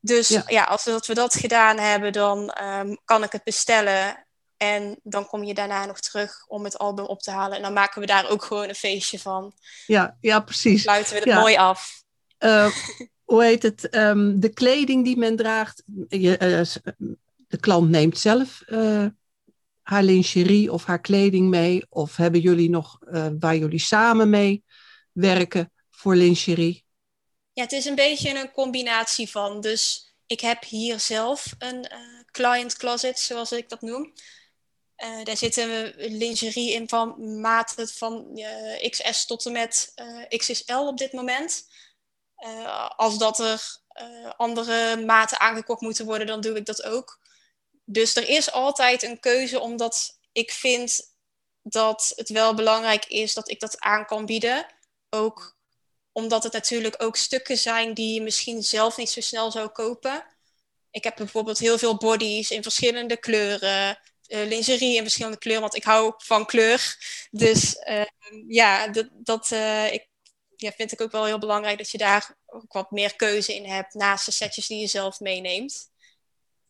Dus 0.00 0.28
ja, 0.28 0.42
ja 0.46 0.64
als 0.64 0.84
we 0.84 0.90
dat, 0.90 1.06
we 1.06 1.14
dat 1.14 1.34
gedaan 1.34 1.78
hebben, 1.78 2.12
dan 2.12 2.58
um, 2.62 2.98
kan 3.04 3.22
ik 3.22 3.32
het 3.32 3.44
bestellen. 3.44 4.26
En 4.56 5.00
dan 5.02 5.26
kom 5.26 5.44
je 5.44 5.54
daarna 5.54 5.84
nog 5.84 6.00
terug 6.00 6.46
om 6.46 6.64
het 6.64 6.78
album 6.78 7.04
op 7.04 7.22
te 7.22 7.30
halen. 7.30 7.56
En 7.56 7.62
dan 7.62 7.72
maken 7.72 8.00
we 8.00 8.06
daar 8.06 8.28
ook 8.28 8.44
gewoon 8.44 8.68
een 8.68 8.74
feestje 8.74 9.18
van. 9.18 9.52
Ja, 9.86 10.16
ja 10.20 10.40
precies. 10.40 10.84
Dan 10.84 10.94
sluiten 10.94 11.12
we 11.12 11.18
het 11.18 11.28
ja. 11.28 11.40
mooi 11.40 11.56
af. 11.56 12.02
Uh, 12.38 12.76
hoe 13.24 13.44
heet 13.44 13.62
het? 13.62 13.94
Um, 13.94 14.40
de 14.40 14.48
kleding 14.48 15.04
die 15.04 15.16
men 15.16 15.36
draagt. 15.36 15.82
Je, 16.08 16.38
uh, 16.98 17.14
de 17.48 17.60
klant 17.60 17.90
neemt 17.90 18.18
zelf 18.18 18.62
uh, 18.66 19.06
haar 19.82 20.02
lingerie 20.02 20.72
of 20.72 20.84
haar 20.84 21.00
kleding 21.00 21.48
mee. 21.48 21.86
Of 21.88 22.16
hebben 22.16 22.40
jullie 22.40 22.70
nog 22.70 22.98
waar 23.38 23.56
jullie 23.56 23.78
samen 23.78 24.30
mee 24.30 24.64
werken 25.16 25.72
voor 25.90 26.14
lingerie? 26.14 26.84
Ja, 27.52 27.62
het 27.62 27.72
is 27.72 27.84
een 27.84 27.94
beetje 27.94 28.38
een 28.38 28.50
combinatie 28.50 29.30
van. 29.30 29.60
Dus 29.60 30.14
ik 30.26 30.40
heb 30.40 30.64
hier 30.64 31.00
zelf 31.00 31.54
een 31.58 31.88
client 32.30 32.76
closet, 32.76 33.18
zoals 33.18 33.52
ik 33.52 33.68
dat 33.68 33.80
noem. 33.80 34.12
Uh, 34.96 35.24
daar 35.24 35.36
zitten 35.36 35.94
lingerie 35.96 36.72
in 36.72 36.88
van 36.88 37.40
maten 37.40 37.88
van 37.88 38.30
uh, 38.34 38.90
XS 38.90 39.26
tot 39.26 39.46
en 39.46 39.52
met 39.52 39.92
XXL 40.28 40.72
op 40.72 40.98
dit 40.98 41.12
moment. 41.12 41.68
als 42.96 43.18
dat 43.18 43.38
er 43.38 43.78
andere 44.36 45.04
maten 45.04 45.40
aangekocht 45.40 45.80
moeten 45.80 46.04
worden, 46.04 46.26
dan 46.26 46.40
doe 46.40 46.56
ik 46.56 46.66
dat 46.66 46.82
ook. 46.82 47.20
Dus 47.84 48.16
er 48.16 48.28
is 48.28 48.52
altijd 48.52 49.02
een 49.02 49.20
keuze, 49.20 49.60
omdat 49.60 50.18
ik 50.32 50.50
vind 50.50 51.14
dat 51.62 52.12
het 52.16 52.28
wel 52.28 52.54
belangrijk 52.54 53.04
is 53.04 53.34
dat 53.34 53.50
ik 53.50 53.60
dat 53.60 53.80
aan 53.80 54.06
kan 54.06 54.26
bieden. 54.26 54.66
Ook 55.16 55.56
omdat 56.12 56.42
het 56.42 56.52
natuurlijk 56.52 57.02
ook 57.02 57.16
stukken 57.16 57.58
zijn 57.58 57.94
die 57.94 58.14
je 58.14 58.22
misschien 58.22 58.62
zelf 58.62 58.96
niet 58.96 59.10
zo 59.10 59.20
snel 59.20 59.50
zou 59.50 59.68
kopen. 59.68 60.24
Ik 60.90 61.04
heb 61.04 61.16
bijvoorbeeld 61.16 61.58
heel 61.58 61.78
veel 61.78 61.96
bodies 61.96 62.50
in 62.50 62.62
verschillende 62.62 63.16
kleuren, 63.16 63.98
uh, 64.28 64.46
lingerie 64.48 64.96
in 64.96 65.02
verschillende 65.02 65.38
kleuren, 65.38 65.62
want 65.62 65.76
ik 65.76 65.84
hou 65.84 66.14
van 66.16 66.46
kleur. 66.46 66.96
Dus 67.30 67.76
uh, 67.88 68.04
ja, 68.48 68.88
dat, 68.88 69.08
dat 69.12 69.50
uh, 69.52 69.92
ik, 69.92 70.08
ja, 70.56 70.72
vind 70.72 70.92
ik 70.92 71.00
ook 71.00 71.12
wel 71.12 71.24
heel 71.24 71.38
belangrijk 71.38 71.78
dat 71.78 71.90
je 71.90 71.98
daar 71.98 72.36
ook 72.46 72.72
wat 72.72 72.90
meer 72.90 73.16
keuze 73.16 73.54
in 73.54 73.64
hebt 73.64 73.94
naast 73.94 74.24
de 74.24 74.32
setjes 74.32 74.66
die 74.66 74.80
je 74.80 74.86
zelf 74.86 75.20
meeneemt. 75.20 75.90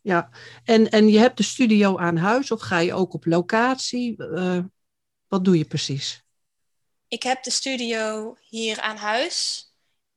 Ja, 0.00 0.30
en, 0.64 0.90
en 0.90 1.08
je 1.08 1.18
hebt 1.18 1.36
de 1.36 1.42
studio 1.42 1.98
aan 1.98 2.16
huis 2.16 2.50
of 2.50 2.60
ga 2.60 2.78
je 2.78 2.94
ook 2.94 3.14
op 3.14 3.24
locatie? 3.24 4.16
wat 5.28 5.44
doe 5.44 5.58
je 5.58 5.64
precies? 5.64 6.25
Ik 7.08 7.22
heb 7.22 7.42
de 7.42 7.50
studio 7.50 8.36
hier 8.48 8.80
aan 8.80 8.96
huis. 8.96 9.66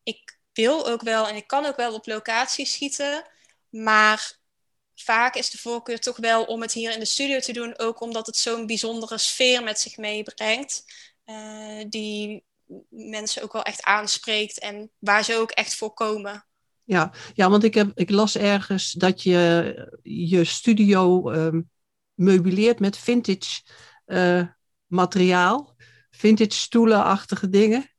Ik 0.04 0.40
wil 0.54 0.88
ook 0.88 1.02
wel 1.02 1.28
en 1.28 1.36
ik 1.36 1.48
kan 1.48 1.66
ook 1.66 1.76
wel 1.76 1.94
op 1.94 2.06
locatie 2.06 2.66
schieten, 2.66 3.24
maar 3.70 4.40
vaak 4.96 5.36
is 5.36 5.50
de 5.50 5.58
voorkeur 5.58 6.00
toch 6.00 6.18
wel 6.18 6.44
om 6.44 6.62
het 6.62 6.74
hier 6.74 6.92
in 6.92 7.00
de 7.00 7.06
studio 7.06 7.40
te 7.40 7.54
doen, 7.54 7.78
ook 7.78 8.02
omdat 8.02 8.26
het 8.26 8.38
zo'n 8.38 8.66
bijzondere 8.66 9.18
sfeer 9.18 9.64
met 9.64 9.80
zich 9.80 9.98
meebrengt, 9.98 10.84
uh, 11.26 11.86
die 11.90 12.44
mensen 12.90 13.44
ook 13.44 13.54
wel 13.54 13.64
echt 13.64 13.84
aanspreekt 13.84 14.60
en 14.60 14.92
waar 15.00 15.24
ze 15.24 15.36
ook 15.36 15.52
echt 15.52 15.76
voor 15.76 15.94
komen. 15.94 16.46
Ja, 16.84 17.14
ja 17.34 17.50
want 17.50 17.64
ik, 17.64 17.74
heb, 17.74 17.92
ik 17.96 18.10
las 18.10 18.36
ergens 18.36 18.92
dat 18.92 19.24
je 19.24 20.00
je 20.02 20.44
studio 20.44 21.32
uh, 21.32 21.62
meubileert 22.14 22.80
met 22.80 22.98
vintage 22.98 23.62
uh, 24.06 24.48
materiaal. 24.86 25.76
Vintage 26.20 26.52
stoelenachtige 26.60 27.50
dingen. 27.50 27.90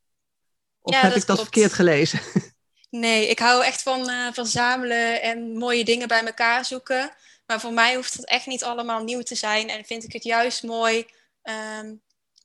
Of 0.81 0.95
Ja, 0.95 1.01
heb 1.01 1.13
dat 1.13 1.21
ik 1.21 1.27
dat 1.27 1.37
klopt. 1.37 1.53
verkeerd 1.53 1.73
gelezen? 1.73 2.21
Nee, 2.91 3.29
ik 3.29 3.39
hou 3.39 3.65
echt 3.65 3.83
van 3.83 4.09
eh, 4.09 4.33
verzamelen 4.33 5.23
en 5.23 5.57
mooie 5.57 5.85
dingen 5.85 6.09
bij 6.09 6.25
elkaar 6.27 6.65
zoeken. 6.65 7.13
Maar 7.47 7.61
voor 7.61 7.73
mij 7.73 7.95
hoeft 7.95 8.13
het 8.13 8.27
echt 8.27 8.47
niet 8.47 8.65
allemaal 8.65 9.03
nieuw 9.05 9.23
te 9.23 9.35
zijn. 9.35 9.69
En 9.69 9.85
vind 9.85 10.05
ik 10.05 10.13
het 10.13 10.25
juist 10.25 10.63
mooi 10.63 11.07
ehm, 11.43 11.95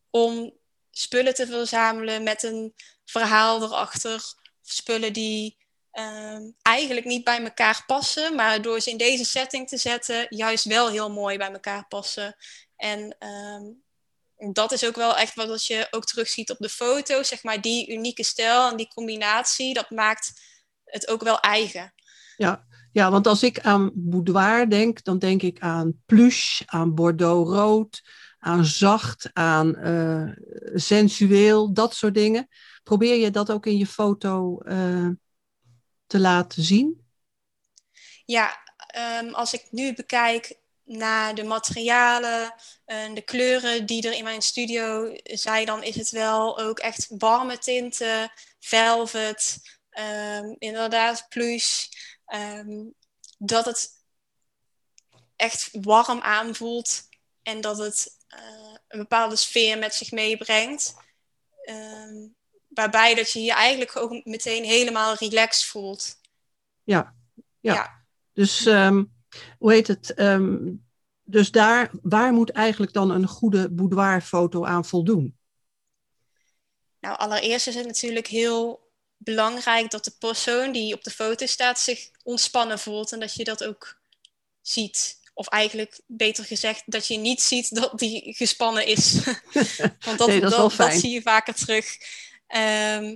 om 0.10 0.54
spullen 0.92 1.34
te 1.34 1.48
verzamelen 1.48 2.24
met 2.24 2.44
een 2.44 2.74
verhaal 3.06 3.64
erachter. 3.64 4.24
Spullen 4.62 5.14
die 5.14 5.58
ehm, 5.92 6.42
eigenlijk 6.62 7.06
niet 7.06 7.24
bij 7.24 7.44
elkaar 7.44 7.84
passen, 7.86 8.36
maar 8.36 8.62
door 8.62 8.80
ze 8.80 8.90
in 8.90 8.98
deze 8.98 9.26
setting 9.26 9.68
te 9.68 9.78
zetten, 9.78 10.26
juist 10.30 10.64
wel 10.64 10.90
heel 10.90 11.12
mooi 11.12 11.38
bij 11.38 11.52
elkaar 11.52 11.88
passen. 11.88 12.36
En 12.76 13.16
ehm, 13.20 13.64
dat 14.38 14.72
is 14.72 14.86
ook 14.86 14.96
wel 14.96 15.18
echt 15.18 15.36
wat 15.36 15.66
je 15.66 15.88
ook 15.92 16.06
terugziet 16.06 16.52
op 16.52 16.58
de 16.58 16.70
foto's. 16.70 17.28
Zeg 17.28 17.44
maar, 17.44 17.62
die 17.62 17.92
unieke 17.92 18.24
stijl 18.24 18.70
en 18.70 18.78
die 18.78 18.94
combinatie, 18.94 19.74
dat 19.74 19.90
maakt 19.90 20.42
het 20.84 21.08
ook 21.08 21.24
wel 21.24 21.40
eigen. 21.40 21.94
Ja, 22.38 22.66
ja, 22.92 23.12
want 23.12 23.28
als 23.28 23.44
ik 23.44 23.60
aan 23.60 23.92
boudoir 23.94 24.70
denk, 24.70 25.04
dan 25.04 25.20
denk 25.20 25.42
ik 25.42 25.60
aan 25.60 26.02
plush, 26.06 26.62
aan 26.66 26.96
bordeaux 26.96 27.50
rood, 27.50 28.02
aan 28.40 28.66
zacht, 28.66 29.30
aan 29.34 29.76
eh, 29.76 30.30
sensueel, 30.74 31.74
dat 31.74 31.96
soort 31.96 32.14
dingen. 32.14 32.48
Probeer 32.84 33.16
je 33.16 33.32
dat 33.32 33.52
ook 33.52 33.66
in 33.66 33.78
je 33.78 33.88
foto 33.88 34.60
eh, 34.60 35.10
te 36.08 36.20
laten 36.20 36.64
zien? 36.64 37.06
Ja, 38.26 38.58
ehm, 38.88 39.34
als 39.34 39.54
ik 39.54 39.68
nu 39.72 39.94
bekijk 39.94 40.60
naar 40.84 41.36
de 41.36 41.44
materialen 41.44 42.54
en 42.75 42.75
de 42.86 43.22
kleuren 43.26 43.86
die 43.86 44.08
er 44.08 44.14
in 44.14 44.24
mijn 44.24 44.42
studio 44.42 45.16
zijn, 45.24 45.66
dan 45.66 45.84
is 45.84 45.96
het 45.96 46.10
wel 46.10 46.60
ook 46.60 46.80
echt 46.80 47.08
warme 47.18 47.58
tinten, 47.58 48.32
velvet, 48.60 49.58
ehm, 49.90 50.56
inderdaad 50.58 51.26
plush. 51.30 51.88
ehm, 52.26 52.84
dat 53.38 53.66
het 53.66 53.90
echt 55.36 55.70
warm 55.72 56.22
aanvoelt 56.22 57.02
en 57.42 57.62
dat 57.62 57.78
het 57.78 58.14
eh, 58.28 58.76
een 58.88 59.00
bepaalde 59.00 59.36
sfeer 59.36 59.78
met 59.78 59.94
zich 59.94 60.12
meebrengt. 60.12 60.96
Ehm, 61.62 62.28
waarbij 62.68 63.16
dat 63.16 63.32
je 63.32 63.42
je 63.42 63.54
eigenlijk 63.54 63.96
ook 63.96 64.26
meteen 64.26 64.64
helemaal 64.64 65.16
relaxed 65.16 65.66
voelt. 65.66 66.20
Ja, 66.84 67.16
ja. 67.60 67.74
Ja. 67.74 68.06
Dus 68.34 68.64
hoe 69.58 69.72
heet 69.74 69.88
het? 69.88 70.14
Dus 71.26 71.52
daar, 71.52 71.92
waar 72.02 72.34
moet 72.34 72.52
eigenlijk 72.52 72.94
dan 72.94 73.12
een 73.12 73.28
goede 73.28 73.70
boudoirfoto 73.70 74.66
aan 74.66 74.86
voldoen? 74.86 75.38
Nou, 77.00 77.18
allereerst 77.18 77.68
is 77.68 77.76
het 77.76 77.86
natuurlijk 77.86 78.28
heel 78.28 78.90
belangrijk 79.18 79.92
dat 79.92 80.04
de 80.04 80.16
persoon 80.20 80.72
die 80.72 80.94
op 80.94 81.04
de 81.04 81.12
foto 81.12 81.46
staat 81.46 81.80
zich 81.80 82.10
ontspannen 82.24 82.80
voelt 82.80 83.12
en 83.12 83.20
dat 83.20 83.34
je 83.34 83.44
dat 83.44 83.64
ook 83.64 84.00
ziet. 84.62 85.24
Of 85.34 85.48
eigenlijk 85.48 86.02
beter 86.08 86.46
gezegd, 86.46 86.84
dat 86.86 87.08
je 87.08 87.18
niet 87.18 87.42
ziet 87.42 87.76
dat 87.76 88.00
die 88.00 88.34
gespannen 88.36 88.86
is. 88.86 89.24
Want 90.06 90.18
dat, 90.18 90.28
Nee, 90.28 90.40
dat 90.40 90.52
is 90.52 90.58
wel 90.58 90.70
fijn. 90.70 91.00
zie 91.00 91.12
je 91.12 91.22
vaker 91.22 91.54
terug. 91.54 91.98
Ehm, 92.48 93.16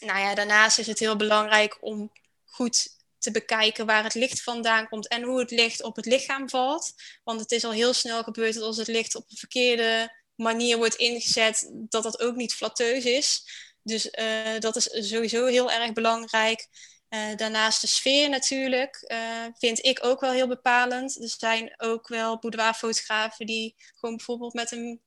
nou 0.00 0.18
ja, 0.18 0.34
daarnaast 0.34 0.78
is 0.78 0.86
het 0.86 0.98
heel 0.98 1.16
belangrijk 1.16 1.78
om 1.80 2.12
goed 2.44 2.93
te 3.24 3.30
bekijken 3.30 3.86
waar 3.86 4.04
het 4.04 4.14
licht 4.14 4.42
vandaan 4.42 4.88
komt 4.88 5.08
en 5.08 5.22
hoe 5.22 5.38
het 5.38 5.50
licht 5.50 5.82
op 5.82 5.96
het 5.96 6.06
lichaam 6.06 6.48
valt. 6.48 6.92
Want 7.24 7.40
het 7.40 7.52
is 7.52 7.64
al 7.64 7.72
heel 7.72 7.92
snel 7.92 8.22
gebeurd 8.22 8.54
dat 8.54 8.62
als 8.62 8.76
het 8.76 8.86
licht 8.86 9.14
op 9.14 9.24
een 9.30 9.36
verkeerde 9.36 10.22
manier 10.34 10.76
wordt 10.76 10.94
ingezet, 10.94 11.70
dat 11.72 12.02
dat 12.02 12.20
ook 12.20 12.34
niet 12.34 12.54
flatteus 12.54 13.04
is. 13.04 13.42
Dus 13.82 14.10
eh, 14.10 14.58
dat 14.58 14.76
is 14.76 15.08
sowieso 15.08 15.46
heel 15.46 15.70
erg 15.70 15.92
belangrijk. 15.92 16.68
Eh, 17.08 17.36
daarnaast 17.36 17.80
de 17.80 17.86
sfeer 17.86 18.28
natuurlijk, 18.28 18.96
eh, 18.96 19.46
vind 19.58 19.84
ik 19.84 20.04
ook 20.04 20.20
wel 20.20 20.32
heel 20.32 20.48
bepalend. 20.48 21.22
Er 21.22 21.34
zijn 21.38 21.74
ook 21.76 22.08
wel 22.08 22.38
boudoirfotografen 22.38 23.46
die 23.46 23.74
gewoon 23.94 24.16
bijvoorbeeld 24.16 24.54
met 24.54 24.72
een, 24.72 25.02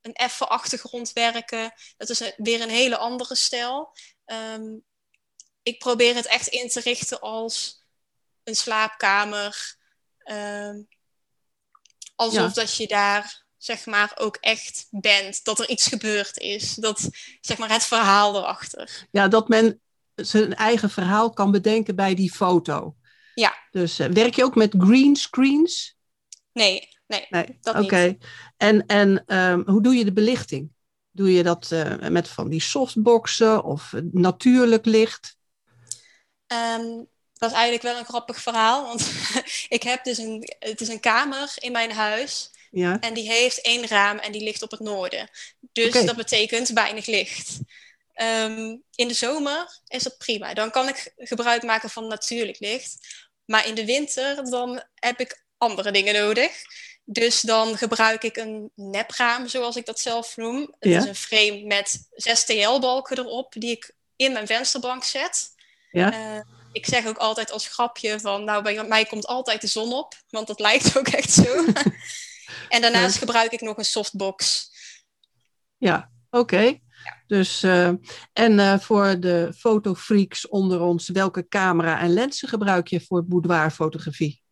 een 0.00 0.12
effen 0.12 0.48
achtergrond 0.48 1.12
werken. 1.12 1.72
Dat 1.96 2.08
is 2.10 2.32
weer 2.36 2.60
een 2.60 2.68
hele 2.68 2.96
andere 2.96 3.34
stijl. 3.34 3.92
Ehm, 4.24 4.62
ik 5.66 5.78
probeer 5.78 6.14
het 6.14 6.26
echt 6.26 6.46
in 6.46 6.68
te 6.68 6.80
richten 6.80 7.20
als 7.20 7.84
een 8.44 8.54
slaapkamer. 8.56 9.76
Ehm, 10.18 10.82
alsof 12.14 12.54
Ja. 12.54 12.62
dat 12.62 12.76
je 12.76 12.86
daar 12.86 13.44
zeg 13.56 13.86
maar 13.86 14.12
ook 14.14 14.36
echt 14.36 14.86
bent. 14.90 15.44
Dat 15.44 15.58
er 15.58 15.68
iets 15.68 15.86
gebeurd 15.86 16.38
is. 16.38 16.74
Dat 16.74 17.08
zeg 17.40 17.58
maar 17.58 17.70
het 17.70 17.84
verhaal 17.84 18.36
erachter. 18.36 19.06
Ja, 19.10 19.28
dat 19.28 19.48
men 19.48 19.80
zijn 20.14 20.54
eigen 20.54 20.90
verhaal 20.90 21.30
kan 21.30 21.50
bedenken 21.50 21.96
bij 21.96 22.14
die 22.14 22.32
foto. 22.32 22.96
Ja. 23.34 23.54
Dus 23.70 23.98
eh, 23.98 24.08
werk 24.08 24.34
je 24.34 24.44
ook 24.44 24.54
met 24.54 24.74
green 24.78 25.16
screens? 25.16 25.96
Nee, 26.52 26.88
nee. 27.06 27.26
Nee, 27.28 27.58
Dat 27.60 27.78
oké. 27.78 28.16
En, 28.56 28.86
en 28.86 29.24
ehm, 29.26 29.62
hoe 29.66 29.82
doe 29.82 29.94
je 29.94 30.04
de 30.04 30.12
belichting? 30.12 30.72
Doe 31.10 31.32
je 31.32 31.42
dat 31.42 31.72
eh, 31.72 32.08
met 32.08 32.28
van 32.28 32.48
die 32.48 32.60
softboxen 32.60 33.64
of 33.64 33.92
eh, 33.92 34.00
natuurlijk 34.12 34.84
licht? 34.84 35.36
Ehm, 36.46 37.02
dat 37.34 37.50
is 37.50 37.56
eigenlijk 37.56 37.82
wel 37.82 37.96
een 37.98 38.04
grappig 38.04 38.40
verhaal. 38.40 38.84
Want 38.86 39.10
ik 39.68 39.82
heb 39.82 40.04
dus 40.04 40.18
een, 40.18 40.54
het 40.58 40.80
is 40.80 40.88
een 40.88 41.00
kamer 41.00 41.52
in 41.58 41.72
mijn 41.72 41.92
huis. 41.92 42.50
Ja, 42.70 43.00
En 43.00 43.14
die 43.14 43.30
heeft 43.30 43.60
één 43.60 43.86
raam 43.86 44.18
en 44.18 44.32
die 44.32 44.42
ligt 44.42 44.62
op 44.62 44.70
het 44.70 44.80
noorden. 44.80 45.30
Dus 45.72 46.04
dat 46.04 46.16
betekent 46.16 46.68
weinig 46.68 47.06
licht. 47.06 47.58
Ehm, 48.14 48.76
in 48.94 49.08
de 49.08 49.14
zomer 49.14 49.80
is 49.88 50.02
dat 50.02 50.18
prima. 50.18 50.54
Dan 50.54 50.70
kan 50.70 50.88
ik 50.88 51.12
gebruik 51.16 51.62
maken 51.62 51.90
van 51.90 52.06
natuurlijk 52.06 52.58
licht. 52.58 52.96
Maar 53.44 53.66
in 53.66 53.74
de 53.74 53.84
winter 53.84 54.50
dan 54.50 54.82
heb 54.94 55.20
ik 55.20 55.44
andere 55.58 55.90
dingen 55.90 56.14
nodig. 56.14 56.62
Dus 57.04 57.40
dan 57.40 57.76
gebruik 57.76 58.22
ik 58.22 58.36
een 58.36 58.70
nepraam, 58.74 59.48
zoals 59.48 59.76
ik 59.76 59.86
dat 59.86 60.00
zelf 60.00 60.36
noem. 60.36 60.60
Het 60.78 60.90
Ja. 60.92 60.98
is 60.98 61.04
een 61.04 61.14
frame 61.14 61.62
met 61.64 62.08
zes 62.10 62.44
TL-balken 62.44 63.18
erop, 63.18 63.52
die 63.52 63.70
ik 63.70 63.94
in 64.16 64.32
mijn 64.32 64.46
vensterbank 64.46 65.04
zet. 65.04 65.54
Ja. 65.96 66.12
Eh, 66.12 66.40
ik 66.72 66.86
zeg 66.86 67.06
ook 67.06 67.16
altijd 67.16 67.50
als 67.50 67.68
grapje 67.68 68.20
van, 68.20 68.44
nou 68.44 68.62
bij 68.62 68.84
mij 68.84 69.04
komt 69.04 69.26
altijd 69.26 69.60
de 69.60 69.66
zon 69.66 69.92
op, 69.92 70.14
want 70.30 70.46
dat 70.46 70.60
lijkt 70.60 70.98
ook 70.98 71.08
echt 71.08 71.30
zo. 71.30 71.64
en 72.68 72.80
daarnaast 72.80 73.18
gebruik 73.18 73.52
ik 73.52 73.60
nog 73.60 73.76
een 73.76 73.84
softbox. 73.84 74.70
ja. 75.76 76.10
oké. 76.30 76.84
Dus, 77.26 77.62
eh, 77.62 77.88
en 78.32 78.58
eh, 78.58 78.78
voor 78.78 79.20
de 79.20 79.52
fotofreaks 79.56 80.48
onder 80.48 80.80
ons, 80.80 81.08
welke 81.08 81.48
camera 81.48 82.00
en 82.00 82.12
lenzen 82.12 82.48
gebruik 82.48 82.88
je 82.88 83.00
voor 83.00 83.24
boudoirfotografie? 83.24 84.42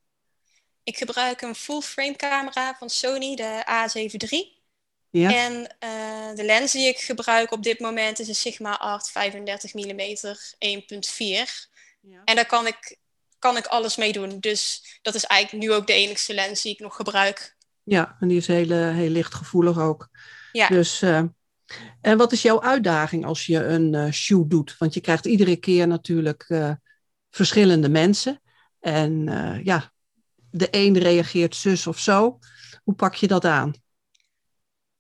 Ik 0.83 0.97
gebruik 0.97 1.41
een 1.41 1.55
full 1.55 1.81
frame 1.81 2.17
camera 2.17 2.75
van 2.75 2.91
Sony, 2.91 3.35
de 3.37 3.63
A7 3.67 4.29
III. 4.29 4.54
Ja, 5.21 5.35
En 5.35 5.77
eh, 5.79 6.35
de 6.35 6.45
lens 6.45 6.73
die 6.73 6.89
ik 6.89 6.99
gebruik 6.99 7.53
op 7.53 7.63
dit 7.63 7.81
moment 7.81 8.19
is 8.19 8.29
een 8.29 8.35
Sigma 8.35 8.79
Art 8.79 9.11
35 9.11 9.75
mm 9.75 10.01
1.4. 10.01 11.69
En 12.25 12.35
daar 12.35 12.47
kan 12.47 12.67
ik, 12.67 12.99
kan 13.39 13.57
ik 13.57 13.67
alles 13.67 13.97
mee 13.97 14.13
doen. 14.13 14.41
Dus 14.41 14.85
dat 15.03 15.15
is 15.15 15.25
eigenlijk 15.25 15.65
nu 15.65 15.73
ook 15.73 15.87
de 15.87 15.93
enigste 15.93 16.35
lens 16.35 16.63
die 16.63 16.73
ik 16.73 16.81
nog 16.81 16.97
gebruik. 16.97 17.57
ja 17.83 18.17
en 18.21 18.29
die 18.29 18.37
is 18.37 18.47
heel, 18.47 18.71
heel 18.93 19.09
lichtgevoelig 19.09 19.79
ook. 19.79 20.09
Ja. 20.53 20.69
Dus, 20.69 21.03
eh, 21.03 21.23
en 22.01 22.17
wat 22.17 22.33
is 22.33 22.43
jouw 22.43 22.63
uitdaging 22.63 23.25
als 23.25 23.47
je 23.47 23.65
een 23.65 23.95
eh, 23.95 24.13
shoot 24.13 24.51
doet? 24.51 24.77
Want 24.79 24.95
je 24.95 25.01
krijgt 25.01 25.27
iedere 25.27 25.57
keer 25.57 25.87
natuurlijk 25.87 26.47
verschillende 27.31 27.89
mensen. 27.89 28.41
En 28.81 29.25
ja, 29.65 29.93
de 30.51 30.69
een 30.71 30.99
reageert 30.99 31.57
zus 31.57 31.87
of 31.87 31.99
zo. 31.99 32.39
Hoe 32.85 32.95
pak 32.95 33.15
je 33.15 33.27
dat 33.27 33.45
aan? 33.45 33.83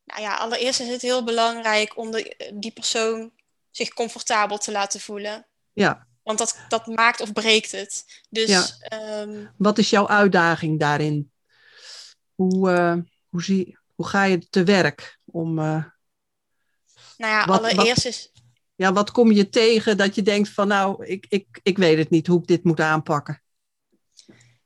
Nou 0.05 0.21
ja, 0.21 0.37
allereerst 0.37 0.81
is 0.81 0.89
het 0.89 1.03
heel 1.03 1.25
belangrijk 1.25 1.97
om 1.99 2.11
de, 2.11 2.51
die 2.55 2.73
persoon 2.73 3.33
zich 3.71 3.89
comfortabel 3.89 4.59
te 4.59 4.73
laten 4.73 5.01
voelen. 5.01 5.47
Ja, 5.73 6.07
Want 6.23 6.39
dat, 6.39 6.65
dat 6.69 6.87
maakt 6.87 7.21
of 7.21 7.33
breekt 7.33 7.73
het. 7.73 8.23
Dus 8.31 8.49
Ja. 8.49 8.67
ehm, 8.79 9.47
wat 9.57 9.79
is 9.79 9.91
jouw 9.91 10.09
uitdaging 10.09 10.81
daarin? 10.81 11.33
Hoe, 12.35 12.71
eh, 12.71 12.97
hoe, 13.29 13.43
zie, 13.43 13.79
hoe 13.95 14.07
ga 14.07 14.25
je 14.25 14.49
te 14.49 14.65
werk? 14.65 15.19
Om, 15.25 15.59
eh, 15.59 15.85
nou 17.17 17.33
ja, 17.33 17.47
Wat- 17.47 17.61
wat- 17.61 17.73
allereerst 17.73 18.05
is 18.05 18.33
ja, 18.77 18.93
wat 18.93 19.11
kom 19.11 19.33
je 19.33 19.49
tegen 19.49 19.97
dat 19.97 20.15
je 20.15 20.23
denkt 20.23 20.49
van 20.49 20.69
nou, 20.69 21.07
ik, 21.07 21.27
ik, 21.29 21.61
ik 21.63 21.79
weet 21.79 21.99
het 21.99 22.11
niet 22.11 22.27
hoe 22.27 22.41
ik 22.41 22.47
dit 22.47 22.65
moet 22.65 22.81
aanpakken? 22.81 23.43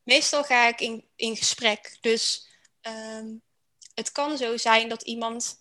meestal 0.02 0.44
ga 0.44 0.68
ik 0.68 0.80
in, 0.80 1.08
in 1.16 1.36
gesprek. 1.36 1.98
Dus 2.00 2.48
ehm, 2.80 3.26
het 3.98 4.12
kan 4.12 4.36
zo 4.36 4.56
zijn 4.56 4.88
dat 4.88 5.02
iemand 5.02 5.60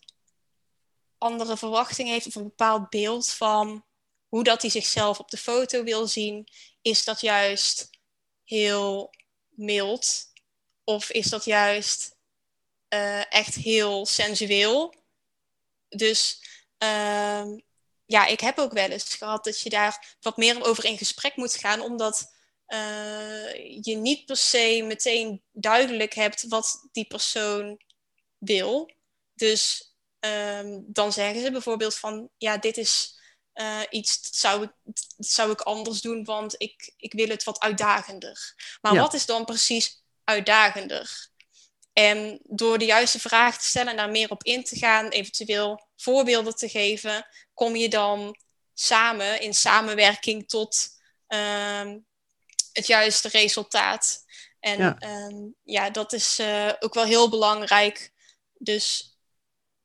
andere 1.17 1.57
verwachtingen 1.57 2.13
heeft 2.13 2.27
of 2.27 2.35
een 2.35 2.43
bepaald 2.43 2.89
beeld 2.89 3.29
van 3.29 3.85
hoe 4.27 4.43
dat 4.43 4.61
hij 4.61 4.71
zichzelf 4.71 5.19
op 5.19 5.29
de 5.29 5.37
foto 5.37 5.83
wil 5.83 6.07
zien. 6.07 6.47
Is 6.81 7.03
dat 7.03 7.21
juist 7.21 7.89
heel 8.43 9.13
mild? 9.49 10.31
Of 10.83 11.09
is 11.09 11.29
dat 11.29 11.45
juist 11.45 12.17
uh, 12.89 13.33
echt 13.33 13.55
heel 13.55 14.05
sensueel? 14.05 14.93
Dus 15.89 16.41
uh, 16.83 17.45
ja, 18.05 18.25
ik 18.25 18.39
heb 18.39 18.57
ook 18.57 18.73
wel 18.73 18.89
eens 18.89 19.15
gehad 19.15 19.43
dat 19.43 19.59
je 19.59 19.69
daar 19.69 20.15
wat 20.19 20.37
meer 20.37 20.65
over 20.65 20.85
in 20.85 20.97
gesprek 20.97 21.35
moet 21.35 21.55
gaan, 21.55 21.81
omdat 21.81 22.33
uh, 22.67 23.53
je 23.81 23.95
niet 23.95 24.25
per 24.25 24.37
se 24.37 24.83
meteen 24.87 25.43
duidelijk 25.51 26.13
hebt 26.13 26.47
wat 26.47 26.87
die 26.91 27.05
persoon 27.05 27.85
wil. 28.37 28.91
Dus 29.33 29.93
um, 30.19 30.83
dan 30.87 31.13
zeggen 31.13 31.41
ze 31.41 31.51
bijvoorbeeld 31.51 31.95
van, 31.95 32.29
ja, 32.37 32.57
dit 32.57 32.77
is 32.77 33.19
uh, 33.53 33.81
iets, 33.89 34.21
dat 34.21 34.35
zou, 34.35 34.63
ik, 34.63 34.71
dat 34.83 35.05
zou 35.17 35.51
ik 35.51 35.61
anders 35.61 36.01
doen, 36.01 36.23
want 36.23 36.55
ik, 36.57 36.93
ik 36.97 37.13
wil 37.13 37.27
het 37.27 37.43
wat 37.43 37.59
uitdagender. 37.59 38.53
Maar 38.81 38.93
ja. 38.93 39.01
wat 39.01 39.13
is 39.13 39.25
dan 39.25 39.45
precies 39.45 40.03
uitdagender? 40.23 41.29
En 41.93 42.39
door 42.43 42.77
de 42.77 42.85
juiste 42.85 43.19
vraag 43.19 43.57
te 43.57 43.65
stellen 43.65 43.91
en 43.91 43.97
daar 43.97 44.09
meer 44.09 44.29
op 44.29 44.43
in 44.43 44.63
te 44.63 44.75
gaan, 44.75 45.09
eventueel 45.09 45.87
voorbeelden 45.95 46.55
te 46.55 46.69
geven, 46.69 47.27
kom 47.53 47.75
je 47.75 47.89
dan 47.89 48.37
samen 48.73 49.41
in 49.41 49.53
samenwerking 49.53 50.49
tot 50.49 50.87
um, 51.27 52.05
het 52.71 52.87
juiste 52.87 53.27
resultaat. 53.27 54.25
En 54.59 54.77
ja, 54.77 54.97
um, 55.27 55.55
ja 55.63 55.89
dat 55.89 56.13
is 56.13 56.39
uh, 56.39 56.71
ook 56.79 56.93
wel 56.93 57.05
heel 57.05 57.29
belangrijk. 57.29 58.11
Dus 58.57 59.17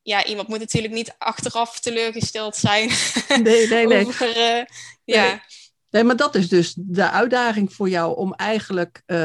ja, 0.02 0.24
iemand 0.24 0.48
moet 0.48 0.58
natuurlijk 0.58 0.94
niet 0.94 1.14
achteraf 1.18 1.80
teleurgesteld 1.80 2.56
zijn. 2.56 2.90
Nee, 3.42 3.68
nee, 3.68 3.86
nee. 3.86 4.04
Over, 4.06 4.36
uh, 4.36 4.64
ja. 5.04 5.42
nee. 5.90 6.04
maar 6.04 6.16
dat 6.16 6.34
is 6.34 6.48
dus 6.48 6.74
de 6.78 7.10
uitdaging 7.10 7.72
voor 7.72 7.88
jou 7.88 8.16
om 8.16 8.34
eigenlijk 8.34 9.02
uh, 9.06 9.18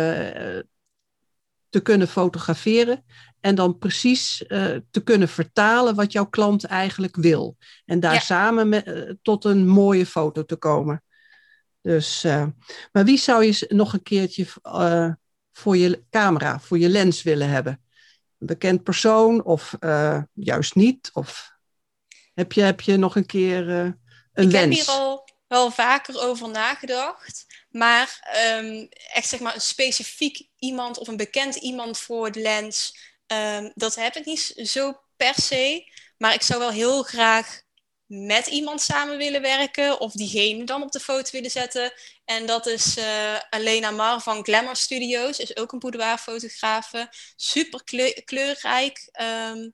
te 1.70 1.80
kunnen 1.84 2.08
fotograferen 2.08 3.06
en 3.40 3.56
dan 3.56 3.78
precies 3.78 4.44
uh, 4.48 4.76
te 4.92 5.04
kunnen 5.04 5.28
vertalen 5.30 5.96
wat 5.96 6.12
jouw 6.12 6.26
klant 6.26 6.64
eigenlijk 6.64 7.16
wil. 7.16 7.58
En 7.86 8.00
daar 8.00 8.14
ja. 8.14 8.20
samen 8.20 8.70
met, 8.70 9.16
tot 9.22 9.46
een 9.46 9.68
mooie 9.68 10.06
foto 10.06 10.46
te 10.46 10.56
komen. 10.56 11.02
Dus, 11.82 12.24
maar 12.92 13.04
wie 13.04 13.18
zou 13.18 13.44
je 13.46 13.66
nog 13.68 13.94
een 13.94 14.04
keertje 14.04 14.46
voor 15.52 15.78
je 15.78 16.04
camera, 16.10 16.60
voor 16.60 16.78
je 16.80 16.90
lens 16.90 17.24
willen 17.24 17.50
hebben? 17.50 17.82
Bekend 18.38 18.84
persoon 18.84 19.44
of 19.44 19.76
juist 20.34 20.76
niet? 20.76 21.10
Of 21.14 21.52
heb 22.34 22.52
je, 22.52 22.62
heb 22.62 22.82
je 22.82 22.98
nog 22.98 23.16
een 23.16 23.26
keer 23.26 23.70
een 23.70 23.96
Ik 24.34 24.52
wens? 24.52 24.54
heb 24.54 24.72
hier 24.72 24.88
al 24.88 25.30
wel 25.48 25.72
vaker 25.72 26.22
over 26.22 26.50
nagedacht. 26.50 27.46
Maar 27.70 28.32
um, 28.60 28.88
echt 29.14 29.28
zeg 29.28 29.40
maar 29.40 29.56
een 29.56 29.62
specifiek 29.62 30.48
iemand 30.58 30.98
of 30.98 31.08
een 31.08 31.18
bekend 31.18 31.56
iemand 31.56 31.98
voor 31.98 32.26
het 32.26 32.36
lens. 32.36 32.98
Um, 33.28 33.72
dat 33.76 33.96
heb 33.96 34.16
ik 34.16 34.26
niet 34.26 34.54
zo 34.56 35.02
per 35.16 35.34
se. 35.36 35.92
Maar 36.18 36.34
ik 36.34 36.42
zou 36.42 36.60
wel 36.60 36.72
heel 36.72 37.04
graag 37.04 37.62
met 38.08 38.48
iemand 38.48 38.82
samen 38.82 39.18
willen 39.18 39.42
werken. 39.42 40.00
Of 40.00 40.12
diegene 40.12 40.64
dan 40.64 40.82
op 40.82 40.92
de 40.92 41.00
foto 41.00 41.32
willen 41.32 41.52
zetten. 41.52 41.94
En 42.26 42.46
dat 42.46 42.66
is 42.66 42.98
uh, 42.98 43.36
Alena 43.50 43.92
Mar 43.92 44.22
van 44.22 44.44
Glamour 44.44 44.76
Studios. 44.76 45.40
Is 45.40 45.58
ook 45.58 45.72
een 45.72 45.80
boudoirfotografe. 45.80 47.08
Super 47.36 47.84
kleurrijk. 48.26 49.10
Um, 49.22 49.74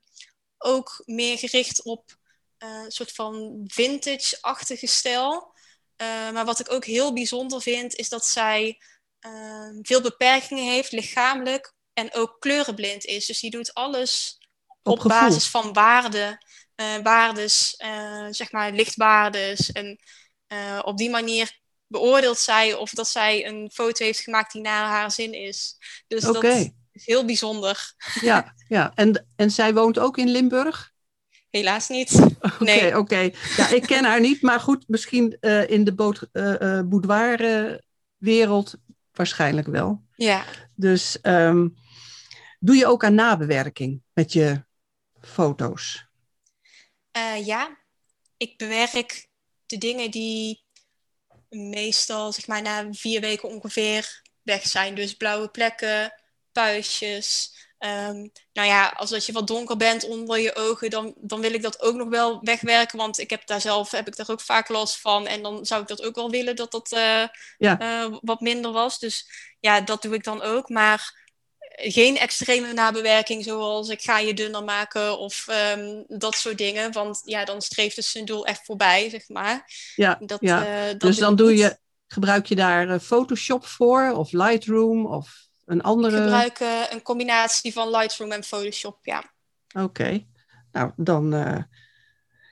ook 0.57 1.01
meer 1.05 1.37
gericht 1.37 1.83
op 1.83 2.17
uh, 2.59 2.69
een 2.83 2.91
soort 2.91 3.11
van 3.11 3.63
vintage-achtige 3.67 4.87
stijl. 4.87 5.53
Uh, 5.97 6.31
maar 6.31 6.45
wat 6.45 6.59
ik 6.59 6.71
ook 6.71 6.85
heel 6.85 7.13
bijzonder 7.13 7.61
vind, 7.61 7.95
is 7.95 8.09
dat 8.09 8.25
zij 8.25 8.81
uh, 9.27 9.69
veel 9.81 10.01
beperkingen 10.01 10.71
heeft, 10.71 10.91
lichamelijk 10.91 11.73
en 11.93 12.13
ook 12.13 12.35
kleurenblind 12.39 13.05
is. 13.05 13.25
Dus 13.25 13.39
die 13.39 13.51
doet 13.51 13.73
alles 13.73 14.37
op, 14.83 14.99
op 14.99 15.07
basis 15.07 15.47
van 15.47 15.73
waarden, 15.73 16.42
uh, 16.75 16.97
waardes, 17.03 17.75
zeg 18.29 18.51
maar 18.51 18.71
lichtwaardes. 18.71 19.71
En 19.71 19.99
op 20.81 20.97
die 20.97 21.09
manier 21.09 21.59
beoordeelt 21.87 22.37
zij 22.37 22.73
of 22.73 22.89
dat 22.91 23.07
zij 23.07 23.47
een 23.47 23.69
foto 23.73 24.05
heeft 24.05 24.19
gemaakt 24.19 24.51
die 24.51 24.61
naar 24.61 24.85
haar 24.85 25.11
zin 25.11 25.33
is. 25.33 25.77
Dus 26.07 26.25
okay. 26.25 26.63
dat 26.63 26.71
is 26.91 27.05
heel 27.05 27.25
bijzonder. 27.25 27.93
Ja, 28.21 28.53
ja. 28.67 28.91
En, 28.95 29.27
en 29.35 29.51
zij 29.51 29.73
woont 29.73 29.99
ook 29.99 30.17
in 30.17 30.29
Limburg? 30.29 30.91
Helaas 31.49 31.89
niet. 31.89 32.11
Oké, 32.39 32.63
nee. 32.63 32.87
oké. 32.87 32.97
Okay. 32.97 33.33
Ja, 33.57 33.69
ik 33.69 33.81
ken 33.81 34.03
haar 34.03 34.19
niet, 34.19 34.41
maar 34.41 34.59
goed, 34.59 34.87
misschien 34.87 35.37
in 35.67 35.83
de 35.83 35.93
boot, 35.93 36.27
boudoir-wereld 36.89 38.75
waarschijnlijk 39.13 39.67
wel. 39.67 40.03
Ja. 40.15 40.43
Dus 40.75 41.17
um, 41.21 41.75
doe 42.59 42.75
je 42.75 42.87
ook 42.87 43.03
aan 43.03 43.15
nabewerking 43.15 44.01
met 44.13 44.33
je 44.33 44.65
foto's? 45.21 46.07
Ja, 47.45 47.77
ik 48.37 48.57
bewerk 48.57 49.27
de 49.65 49.77
dingen 49.77 50.11
die 50.11 50.63
meestal, 51.49 52.31
zeg 52.31 52.47
maar, 52.47 52.61
na 52.61 52.87
vier 52.91 53.21
weken 53.21 53.49
ongeveer 53.49 54.21
weg 54.41 54.67
zijn. 54.67 54.95
Dus 54.95 55.13
blauwe 55.13 55.49
plekken, 55.49 56.13
puistjes, 56.51 57.53
Um, 57.85 58.31
nou 58.53 58.67
ja, 58.67 58.87
als 58.87 59.09
dat 59.09 59.25
je 59.25 59.31
wat 59.31 59.47
donker 59.47 59.77
bent 59.77 60.03
onder 60.03 60.39
je 60.39 60.55
ogen, 60.55 60.89
dan, 60.89 61.13
dan 61.17 61.41
wil 61.41 61.53
ik 61.53 61.61
dat 61.61 61.81
ook 61.81 61.95
nog 61.95 62.09
wel 62.09 62.39
wegwerken. 62.41 62.97
Want 62.97 63.19
ik 63.19 63.29
heb 63.29 63.47
daar 63.47 63.61
zelf 63.61 63.91
heb 63.91 64.07
ik 64.07 64.15
daar 64.15 64.29
ook 64.29 64.41
vaak 64.41 64.69
last 64.69 64.99
van. 64.99 65.27
En 65.27 65.41
dan 65.41 65.65
zou 65.65 65.81
ik 65.81 65.87
dat 65.87 66.03
ook 66.03 66.15
wel 66.15 66.29
willen 66.29 66.55
dat 66.55 66.71
dat 66.71 66.91
uh, 66.91 67.27
ja. 67.57 67.81
uh, 67.81 68.17
wat 68.21 68.39
minder 68.39 68.71
was. 68.71 68.99
Dus 68.99 69.29
ja, 69.59 69.81
dat 69.81 70.01
doe 70.01 70.13
ik 70.13 70.23
dan 70.23 70.41
ook. 70.41 70.69
Maar 70.69 71.22
geen 71.75 72.17
extreme 72.17 72.73
nabewerking 72.73 73.43
zoals 73.43 73.89
ik 73.89 74.01
ga 74.01 74.19
je 74.19 74.33
dunner 74.33 74.63
maken 74.63 75.19
of 75.19 75.47
um, 75.77 76.03
dat 76.07 76.35
soort 76.35 76.57
dingen. 76.57 76.91
Want 76.91 77.21
ja, 77.25 77.45
dan 77.45 77.61
streeft 77.61 77.95
het 77.95 78.05
zijn 78.05 78.25
doel 78.25 78.45
echt 78.45 78.65
voorbij, 78.65 79.09
zeg 79.09 79.29
maar. 79.29 79.71
Ja, 79.95 80.19
dat, 80.25 80.37
ja. 80.41 80.67
Uh, 80.67 80.87
dat 80.87 80.99
dus 80.99 81.17
dan 81.17 81.35
doe 81.35 81.55
je, 81.55 81.77
gebruik 82.07 82.45
je 82.45 82.55
daar 82.55 82.99
Photoshop 82.99 83.65
voor 83.65 84.11
of 84.11 84.31
Lightroom 84.31 85.05
of 85.05 85.47
een 85.65 85.81
andere... 85.81 86.17
Ik 86.17 86.23
gebruik 86.23 86.59
uh, 86.59 86.81
een 86.89 87.01
combinatie 87.01 87.73
van 87.73 87.89
Lightroom 87.89 88.31
en 88.31 88.43
Photoshop, 88.43 88.97
ja. 89.01 89.33
Oké. 89.67 89.83
Okay. 89.83 90.27
Nou, 90.71 90.91
dan 90.95 91.33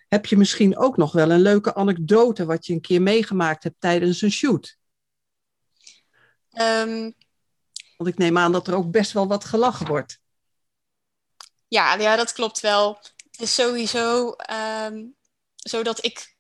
heb 0.07 0.25
je 0.25 0.37
misschien 0.37 0.77
ook 0.77 0.97
nog 0.97 1.11
wel 1.11 1.31
een 1.31 1.41
leuke 1.41 1.75
anekdote... 1.75 2.45
wat 2.45 2.65
je 2.65 2.73
een 2.73 2.81
keer 2.81 3.01
meegemaakt 3.01 3.63
hebt 3.63 3.75
tijdens 3.79 4.21
een 4.21 4.31
shoot. 4.31 4.77
Um, 6.53 7.15
Want 8.01 8.13
ik 8.13 8.19
neem 8.19 8.37
aan 8.37 8.51
dat 8.51 8.67
er 8.67 8.75
ook 8.75 8.91
best 8.91 9.11
wel 9.11 9.27
wat 9.27 9.45
gelachen 9.45 9.87
wordt. 9.87 10.19
Ja, 11.67 11.93
ja 11.93 12.15
dat 12.15 12.33
klopt 12.33 12.59
wel. 12.59 12.99
Het 13.31 13.41
is 13.41 13.53
sowieso 13.53 14.35
um, 14.85 15.15
zo 15.55 15.83
dat 15.83 16.05
ik 16.05 16.35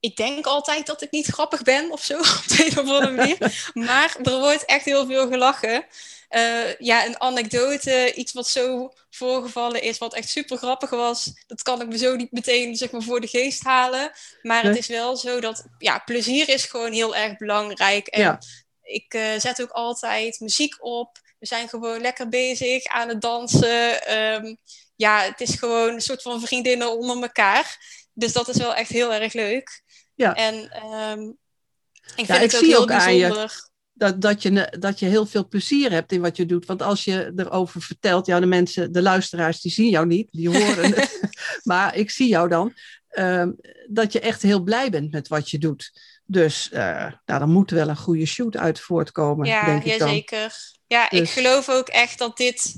ik 0.00 0.16
denk 0.16 0.46
altijd 0.46 0.86
dat 0.86 1.02
ik 1.02 1.10
niet 1.10 1.26
grappig 1.26 1.62
ben 1.62 1.90
of 1.90 2.04
zo, 2.04 2.18
op 2.38 2.42
de 2.46 2.64
een 2.64 2.78
of 2.78 2.90
andere 2.90 3.10
manier. 3.10 3.66
maar 3.88 4.16
er 4.22 4.38
wordt 4.38 4.64
echt 4.64 4.84
heel 4.84 5.06
veel 5.06 5.28
gelachen. 5.28 5.86
Uh, 6.30 6.78
ja, 6.78 7.06
een 7.06 7.20
anekdote, 7.20 8.14
iets 8.14 8.32
wat 8.32 8.48
zo 8.48 8.92
voorgevallen 9.10 9.82
is, 9.82 9.98
wat 9.98 10.14
echt 10.14 10.28
super 10.28 10.56
grappig 10.56 10.90
was, 10.90 11.32
dat 11.46 11.62
kan 11.62 11.80
ik 11.80 11.88
me 11.88 11.98
zo 11.98 12.16
niet 12.16 12.32
meteen 12.32 12.76
zeg 12.76 12.90
maar, 12.90 13.02
voor 13.02 13.20
de 13.20 13.26
geest 13.26 13.62
halen. 13.62 14.12
Maar 14.42 14.62
nee. 14.62 14.72
het 14.72 14.80
is 14.80 14.86
wel 14.86 15.16
zo 15.16 15.40
dat, 15.40 15.66
ja, 15.78 15.98
plezier 15.98 16.48
is 16.48 16.64
gewoon 16.64 16.92
heel 16.92 17.16
erg 17.16 17.36
belangrijk. 17.36 18.06
En 18.06 18.20
ja. 18.20 18.38
Ik 18.86 19.14
uh, 19.14 19.38
zet 19.38 19.62
ook 19.62 19.70
altijd 19.70 20.40
muziek 20.40 20.84
op. 20.84 21.18
We 21.38 21.46
zijn 21.46 21.68
gewoon 21.68 22.00
lekker 22.00 22.28
bezig 22.28 22.84
aan 22.84 23.08
het 23.08 23.20
dansen. 23.20 24.14
Um, 24.18 24.56
ja, 24.96 25.22
het 25.22 25.40
is 25.40 25.54
gewoon 25.54 25.94
een 25.94 26.00
soort 26.00 26.22
van 26.22 26.40
vriendinnen 26.40 26.98
onder 26.98 27.22
elkaar. 27.22 27.78
Dus 28.12 28.32
dat 28.32 28.48
is 28.48 28.56
wel 28.56 28.74
echt 28.74 28.90
heel 28.90 29.12
erg 29.12 29.32
leuk. 29.32 29.82
Ja. 30.14 30.34
En 30.34 30.54
um, 30.92 31.36
ik 32.16 32.26
vind 32.26 32.28
ja, 32.28 32.34
het 32.34 32.52
ik 32.52 32.58
ook 32.58 32.64
zie 32.64 32.68
heel 32.68 32.80
ook 32.80 32.90
aan 32.90 33.04
bijzonder. 33.04 33.42
je 33.42 33.74
dat, 33.92 34.20
dat, 34.20 34.42
je, 34.42 34.76
dat 34.78 34.98
je 34.98 35.06
heel 35.06 35.26
veel 35.26 35.48
plezier 35.48 35.90
hebt 35.90 36.12
in 36.12 36.20
wat 36.20 36.36
je 36.36 36.46
doet. 36.46 36.66
Want 36.66 36.82
als 36.82 37.04
je 37.04 37.32
erover 37.36 37.82
vertelt, 37.82 38.26
ja, 38.26 38.40
de 38.40 38.46
mensen, 38.46 38.92
de 38.92 39.02
luisteraars, 39.02 39.60
die 39.60 39.72
zien 39.72 39.88
jou 39.88 40.06
niet, 40.06 40.28
die 40.30 40.48
horen 40.48 40.94
het. 40.94 41.20
maar 41.62 41.96
ik 41.96 42.10
zie 42.10 42.28
jou 42.28 42.48
dan, 42.48 42.74
um, 43.18 43.56
dat 43.88 44.12
je 44.12 44.20
echt 44.20 44.42
heel 44.42 44.62
blij 44.62 44.90
bent 44.90 45.12
met 45.12 45.28
wat 45.28 45.50
je 45.50 45.58
doet. 45.58 45.90
Dus 46.26 46.70
uh, 46.72 47.12
nou, 47.24 47.40
dan 47.40 47.50
moet 47.50 47.70
er 47.70 47.76
wel 47.76 47.88
een 47.88 47.96
goede 47.96 48.26
shoot 48.26 48.56
uit 48.56 48.80
voortkomen, 48.80 49.46
ja, 49.46 49.64
denk 49.64 49.84
ik 49.84 49.92
ja, 49.92 49.98
dan. 49.98 50.08
zeker. 50.08 50.74
Ja, 50.86 51.08
dus... 51.08 51.20
ik 51.20 51.28
geloof 51.28 51.68
ook 51.68 51.88
echt 51.88 52.18
dat 52.18 52.36
dit, 52.36 52.74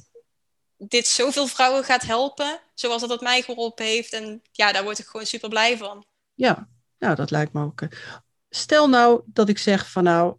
dit 0.77 1.07
zoveel 1.07 1.47
vrouwen 1.47 1.85
gaat 1.85 2.03
helpen, 2.03 2.61
zoals 2.75 3.01
dat 3.01 3.11
het 3.11 3.21
mij 3.21 3.43
geholpen 3.43 3.85
heeft. 3.85 4.13
En 4.13 4.43
ja, 4.53 4.73
daar 4.73 4.85
word 4.85 4.99
ik 4.99 5.07
gewoon 5.07 5.27
super 5.27 5.49
blij 5.49 5.77
van. 5.77 6.07
Ja, 6.35 6.69
nou, 6.99 7.15
dat 7.15 7.31
lijkt 7.31 7.53
me 7.53 7.63
ook. 7.63 7.81
Stel 8.51 8.89
nou 8.89 9.23
dat 9.27 9.49
ik 9.49 9.59
zeg 9.59 9.91
van 9.91 10.05
nou, 10.05 10.37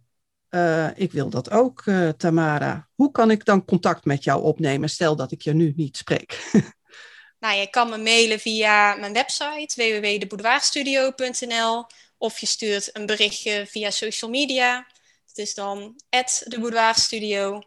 uh, 0.50 0.88
ik 0.94 1.12
wil 1.12 1.30
dat 1.30 1.50
ook, 1.50 1.82
uh, 1.84 2.08
Tamara. 2.08 2.88
Hoe 2.94 3.10
kan 3.10 3.30
ik 3.30 3.44
dan 3.44 3.64
contact 3.64 4.04
met 4.04 4.24
jou 4.24 4.42
opnemen? 4.42 4.90
Stel 4.90 5.16
dat 5.16 5.32
ik 5.32 5.42
je 5.42 5.52
nu 5.52 5.72
niet 5.76 5.96
spreek. 5.96 6.38
Nou, 7.40 7.56
je 7.56 7.70
kan 7.70 7.90
me 7.90 7.98
mailen 7.98 8.40
via 8.40 8.94
mijn 8.94 9.12
website 9.12 9.74
www.deboudoirstudio.nl 9.76 11.86
of 12.20 12.38
je 12.38 12.46
stuurt 12.46 12.96
een 12.96 13.06
berichtje 13.06 13.66
via 13.66 13.90
social 13.90 14.30
media. 14.30 14.86
Het 15.26 15.38
is 15.38 15.54
dan 15.54 16.00
de 16.44 16.60
Boudoir 16.60 17.64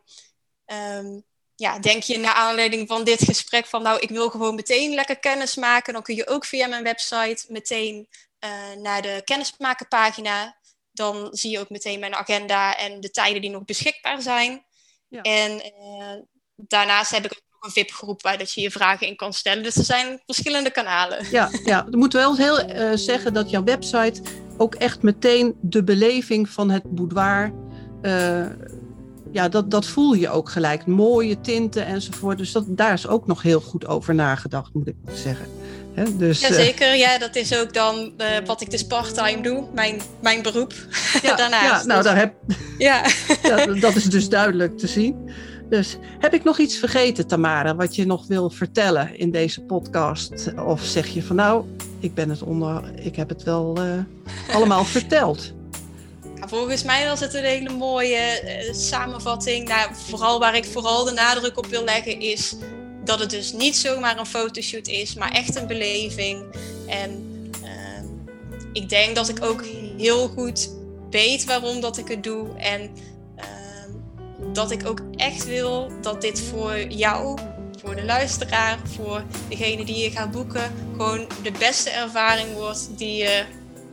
ehm, 0.66 1.20
ja, 1.56 1.80
denk 1.80 2.04
je 2.04 2.18
naar 2.18 2.34
aanleiding 2.34 2.88
van 2.88 3.04
dit 3.04 3.24
gesprek 3.24 3.66
van 3.66 3.82
nou, 3.82 4.00
ik 4.00 4.10
wil 4.10 4.30
gewoon 4.30 4.56
meteen 4.56 4.94
lekker 4.94 5.20
kennis 5.20 5.56
maken, 5.56 5.94
dan 5.94 6.02
kun 6.02 6.16
je 6.16 6.28
ook 6.28 6.46
via 6.46 6.68
mijn 6.68 6.84
website 6.84 7.46
meteen 7.48 8.08
uh, 8.46 8.82
naar 8.82 9.02
de 9.02 9.22
kennismakenpagina. 9.24 10.58
Dan 10.92 11.28
zie 11.32 11.52
je 11.52 11.60
ook 11.60 11.70
meteen 11.70 12.00
mijn 12.00 12.16
agenda 12.16 12.78
en 12.78 13.00
de 13.00 13.12
tijden 13.12 13.42
die 13.42 13.50
nog 13.50 13.66
beschikbaar 13.66 14.22
zijn. 14.22 14.66
Ja. 15.08 15.22
En 15.22 15.52
uh, 15.52 16.22
daarnaast 16.56 17.12
heb 17.12 17.26
ik 17.26 17.32
ook 17.32 17.64
een 17.64 17.72
VIP-groep 17.72 18.22
waar 18.22 18.38
dat 18.38 18.54
je 18.54 18.62
je 18.62 18.72
vragen 18.72 19.08
in 19.08 19.16
kan 19.16 19.34
stellen. 19.34 19.64
Dus 19.64 19.76
er 19.76 19.84
zijn 19.84 20.22
verschillende 20.26 20.72
kanalen. 20.72 21.28
Ja, 21.32 21.50
ja. 21.64 21.86
we 21.90 21.98
moeten 21.98 22.20
wel 22.20 22.38
heel 22.38 22.70
uh, 22.70 22.92
zeggen 22.96 23.34
dat 23.34 23.50
jouw 23.50 23.64
website 23.64 24.22
ook 24.58 24.76
echt 24.76 25.02
meteen 25.02 25.56
de 25.62 25.84
beleving 25.84 26.50
van 26.50 26.70
het 26.70 26.84
boudoir 26.96 27.52
ja, 29.34 29.50
dat, 29.50 29.72
dat 29.72 29.86
voel 29.86 30.14
je 30.14 30.30
ook 30.30 30.50
gelijk. 30.50 30.86
Mooie 30.86 31.42
tinten 31.42 31.86
enzovoort. 31.86 32.38
Dus 32.38 32.52
dat, 32.52 32.66
daar 32.68 32.94
is 32.94 33.08
ook 33.08 33.28
nog 33.28 33.42
heel 33.42 33.62
goed 33.62 33.88
over 33.88 34.16
nagedacht, 34.16 34.74
moet 34.74 34.88
ik 34.88 34.96
zeggen. 35.14 35.46
He, 35.94 36.18
dus, 36.18 36.42
Jazeker, 36.42 36.94
uh, 36.94 37.00
ja, 37.00 37.18
dat 37.18 37.36
is 37.36 37.58
ook 37.58 37.74
dan 37.74 38.14
uh, 38.18 38.28
wat 38.46 38.62
ik 38.62 38.72
dus 38.72 38.86
part-time 38.86 39.42
doe, 39.42 39.64
mijn, 39.74 40.02
mijn 40.22 40.42
beroep 40.42 40.74
ja, 41.24 41.36
daarnaast. 41.36 41.82
Ja, 41.82 41.88
nou, 41.88 42.02
dus, 42.02 42.12
daar 42.12 42.20
heb, 42.20 42.34
ja. 42.78 43.06
ja. 43.44 43.66
dat 43.66 43.96
is 43.96 44.04
dus 44.04 44.30
duidelijk 44.30 44.78
te 44.78 44.88
zien. 44.88 45.30
Dus 45.70 45.98
heb 46.20 46.34
ik 46.34 46.44
nog 46.44 46.60
iets 46.60 46.78
vergeten, 46.78 47.28
Tamara, 47.28 47.76
wat 47.76 47.96
je 47.96 48.06
nog 48.06 48.28
wil 48.28 48.50
vertellen 48.50 49.18
in 49.18 49.32
deze 49.32 49.62
podcast? 49.62 50.54
Of 50.66 50.82
zeg 50.82 51.08
je 51.08 51.24
van 51.24 51.36
nou, 51.36 51.66
ik 52.04 52.14
ben 52.14 52.30
het 52.30 52.42
onder, 52.42 53.00
ik 53.00 53.16
heb 53.16 53.30
het 53.30 53.44
wel 53.44 53.78
uh, 53.78 54.04
allemaal 54.56 54.84
verteld? 54.84 55.54
volgens 56.48 56.84
mij 56.84 57.08
was 57.08 57.20
het 57.20 57.34
een 57.34 57.44
hele 57.44 57.70
mooie 57.70 58.42
uh, 58.44 58.74
samenvatting. 58.74 59.68
Nou, 59.68 59.90
vooral 59.94 60.40
waar 60.40 60.56
ik 60.56 60.66
vooral 60.66 61.04
de 61.04 61.12
nadruk 61.12 61.58
op 61.58 61.66
wil 61.66 61.84
leggen 61.84 62.20
is 62.20 62.56
dat 63.04 63.20
het 63.20 63.30
dus 63.30 63.54
niet 63.54 63.76
zomaar 63.76 64.20
een 64.20 64.26
fotoshoot 64.26 64.88
is, 64.88 65.16
maar 65.16 65.32
echt 65.32 65.56
een 65.56 65.68
beleving. 65.68 66.44
En 66.88 67.12
uh, 67.64 68.04
ik 68.74 68.90
denk 68.90 69.16
dat 69.16 69.30
ik 69.30 69.44
ook 69.44 69.64
heel 69.98 70.28
goed 70.28 70.70
weet 71.10 71.46
waarom 71.46 71.82
dat 71.82 71.98
ik 71.98 72.08
het 72.08 72.24
doe. 72.24 72.48
En 72.58 72.82
uh, 73.38 73.44
dat 74.54 74.72
ik 74.72 74.88
ook 74.88 75.00
echt 75.16 75.46
wil 75.46 75.92
dat 76.02 76.22
dit 76.22 76.42
voor 76.42 76.80
jou, 76.88 77.40
voor 77.84 77.96
de 77.96 78.06
luisteraar, 78.06 78.80
voor 78.84 79.24
degene 79.50 79.86
die 79.86 80.04
je 80.04 80.12
gaat 80.12 80.32
boeken, 80.32 80.72
gewoon 80.92 81.28
de 81.44 81.52
beste 81.60 81.90
ervaring 81.90 82.54
wordt 82.54 82.98
die 82.98 83.16
je 83.16 83.44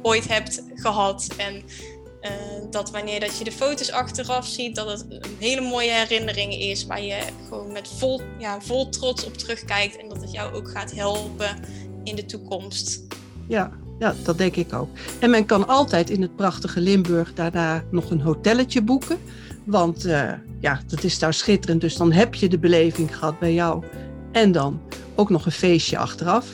ooit 0.03 0.29
hebt 0.29 0.63
gehad. 0.75 1.29
En 1.37 1.55
uh, 1.55 2.31
dat 2.71 2.91
wanneer 2.91 3.21
dat 3.21 3.39
je 3.39 3.45
de 3.45 3.53
foto's 3.53 3.91
achteraf 3.91 4.47
ziet, 4.47 4.77
dat 4.77 4.91
het 4.91 5.07
een 5.09 5.37
hele 5.39 5.61
mooie 5.61 5.91
herinnering 5.91 6.55
is 6.55 6.87
waar 6.87 7.03
je 7.03 7.19
gewoon 7.49 7.73
met 7.73 7.89
vol, 7.89 8.21
ja, 8.39 8.61
vol 8.61 8.89
trots 8.89 9.25
op 9.25 9.37
terugkijkt 9.37 9.97
en 9.97 10.09
dat 10.09 10.21
het 10.21 10.33
jou 10.33 10.55
ook 10.55 10.71
gaat 10.71 10.93
helpen 10.95 11.57
in 12.05 12.17
de 12.17 12.25
toekomst. 12.25 13.01
Ja, 13.49 13.71
ja, 13.99 14.15
dat 14.25 14.39
denk 14.39 14.57
ik 14.57 14.73
ook. 14.73 14.89
En 15.19 15.31
men 15.31 15.47
kan 15.47 15.69
altijd 15.69 16.11
in 16.11 16.23
het 16.23 16.37
prachtige 16.37 16.81
Limburg 16.81 17.35
daarna 17.35 17.85
nog 17.91 18.11
een 18.11 18.21
hotelletje 18.21 18.83
boeken. 18.83 19.19
Want 19.65 20.07
uh, 20.07 20.33
ja, 20.61 20.81
dat 20.87 21.05
is 21.05 21.19
daar 21.19 21.35
schitterend. 21.35 21.81
Dus 21.81 21.97
dan 21.97 22.13
heb 22.13 22.35
je 22.35 22.49
de 22.49 22.59
beleving 22.59 23.17
gehad 23.17 23.39
bij 23.39 23.55
jou. 23.55 23.85
En 24.33 24.53
dan 24.53 24.81
ook 25.15 25.31
nog 25.31 25.47
een 25.47 25.53
feestje 25.53 25.99
achteraf. 25.99 26.47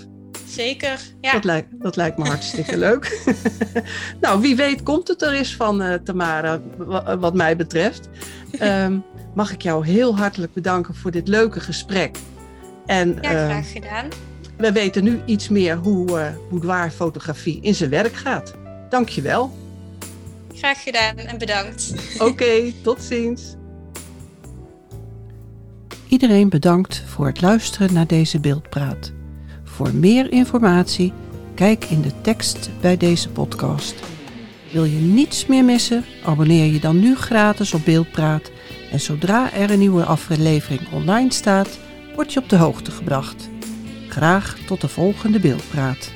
Zeker, 0.46 1.00
ja. 1.20 1.32
Dat 1.32 1.44
lijkt, 1.44 1.68
dat 1.82 1.96
lijkt 1.96 2.18
me 2.18 2.24
hartstikke 2.24 2.76
leuk. 2.86 3.20
nou, 4.20 4.40
wie 4.40 4.56
weet 4.56 4.82
komt 4.82 5.08
het 5.08 5.22
er 5.22 5.32
eens 5.32 5.56
van, 5.56 5.82
uh, 5.82 5.94
Tamara, 5.94 6.60
wat 7.18 7.34
mij 7.34 7.56
betreft. 7.56 8.08
Um, 8.62 9.04
mag 9.34 9.52
ik 9.52 9.62
jou 9.62 9.86
heel 9.86 10.16
hartelijk 10.16 10.52
bedanken 10.52 10.94
voor 10.94 11.10
dit 11.10 11.28
leuke 11.28 11.60
gesprek. 11.60 12.16
En, 12.86 13.18
ja, 13.20 13.30
graag 13.30 13.66
uh, 13.66 13.72
gedaan. 13.72 14.08
We 14.56 14.72
weten 14.72 15.04
nu 15.04 15.20
iets 15.24 15.48
meer 15.48 15.76
hoe 15.76 16.10
uh, 16.10 16.26
boudoirfotografie 16.50 17.60
in 17.60 17.74
zijn 17.74 17.90
werk 17.90 18.14
gaat. 18.14 18.54
Dank 18.88 19.08
je 19.08 19.22
wel. 19.22 19.56
Graag 20.54 20.82
gedaan 20.82 21.16
en 21.16 21.38
bedankt. 21.38 21.94
Oké, 22.14 22.24
okay, 22.24 22.74
tot 22.82 23.02
ziens. 23.02 23.56
Iedereen 26.08 26.48
bedankt 26.48 27.02
voor 27.06 27.26
het 27.26 27.40
luisteren 27.40 27.92
naar 27.92 28.06
deze 28.06 28.40
beeldpraat. 28.40 29.12
Voor 29.64 29.94
meer 29.94 30.32
informatie, 30.32 31.12
kijk 31.54 31.84
in 31.84 32.00
de 32.00 32.20
tekst 32.20 32.70
bij 32.80 32.96
deze 32.96 33.28
podcast. 33.28 33.94
Wil 34.72 34.84
je 34.84 34.98
niets 34.98 35.46
meer 35.46 35.64
missen? 35.64 36.04
Abonneer 36.24 36.72
je 36.72 36.80
dan 36.80 37.00
nu 37.00 37.16
gratis 37.16 37.74
op 37.74 37.84
Beeldpraat. 37.84 38.50
En 38.92 39.00
zodra 39.00 39.52
er 39.52 39.70
een 39.70 39.78
nieuwe 39.78 40.04
aflevering 40.04 40.92
online 40.92 41.32
staat, 41.32 41.78
word 42.14 42.32
je 42.32 42.40
op 42.40 42.48
de 42.48 42.56
hoogte 42.56 42.90
gebracht. 42.90 43.48
Graag 44.08 44.58
tot 44.66 44.80
de 44.80 44.88
volgende 44.88 45.40
Beeldpraat. 45.40 46.15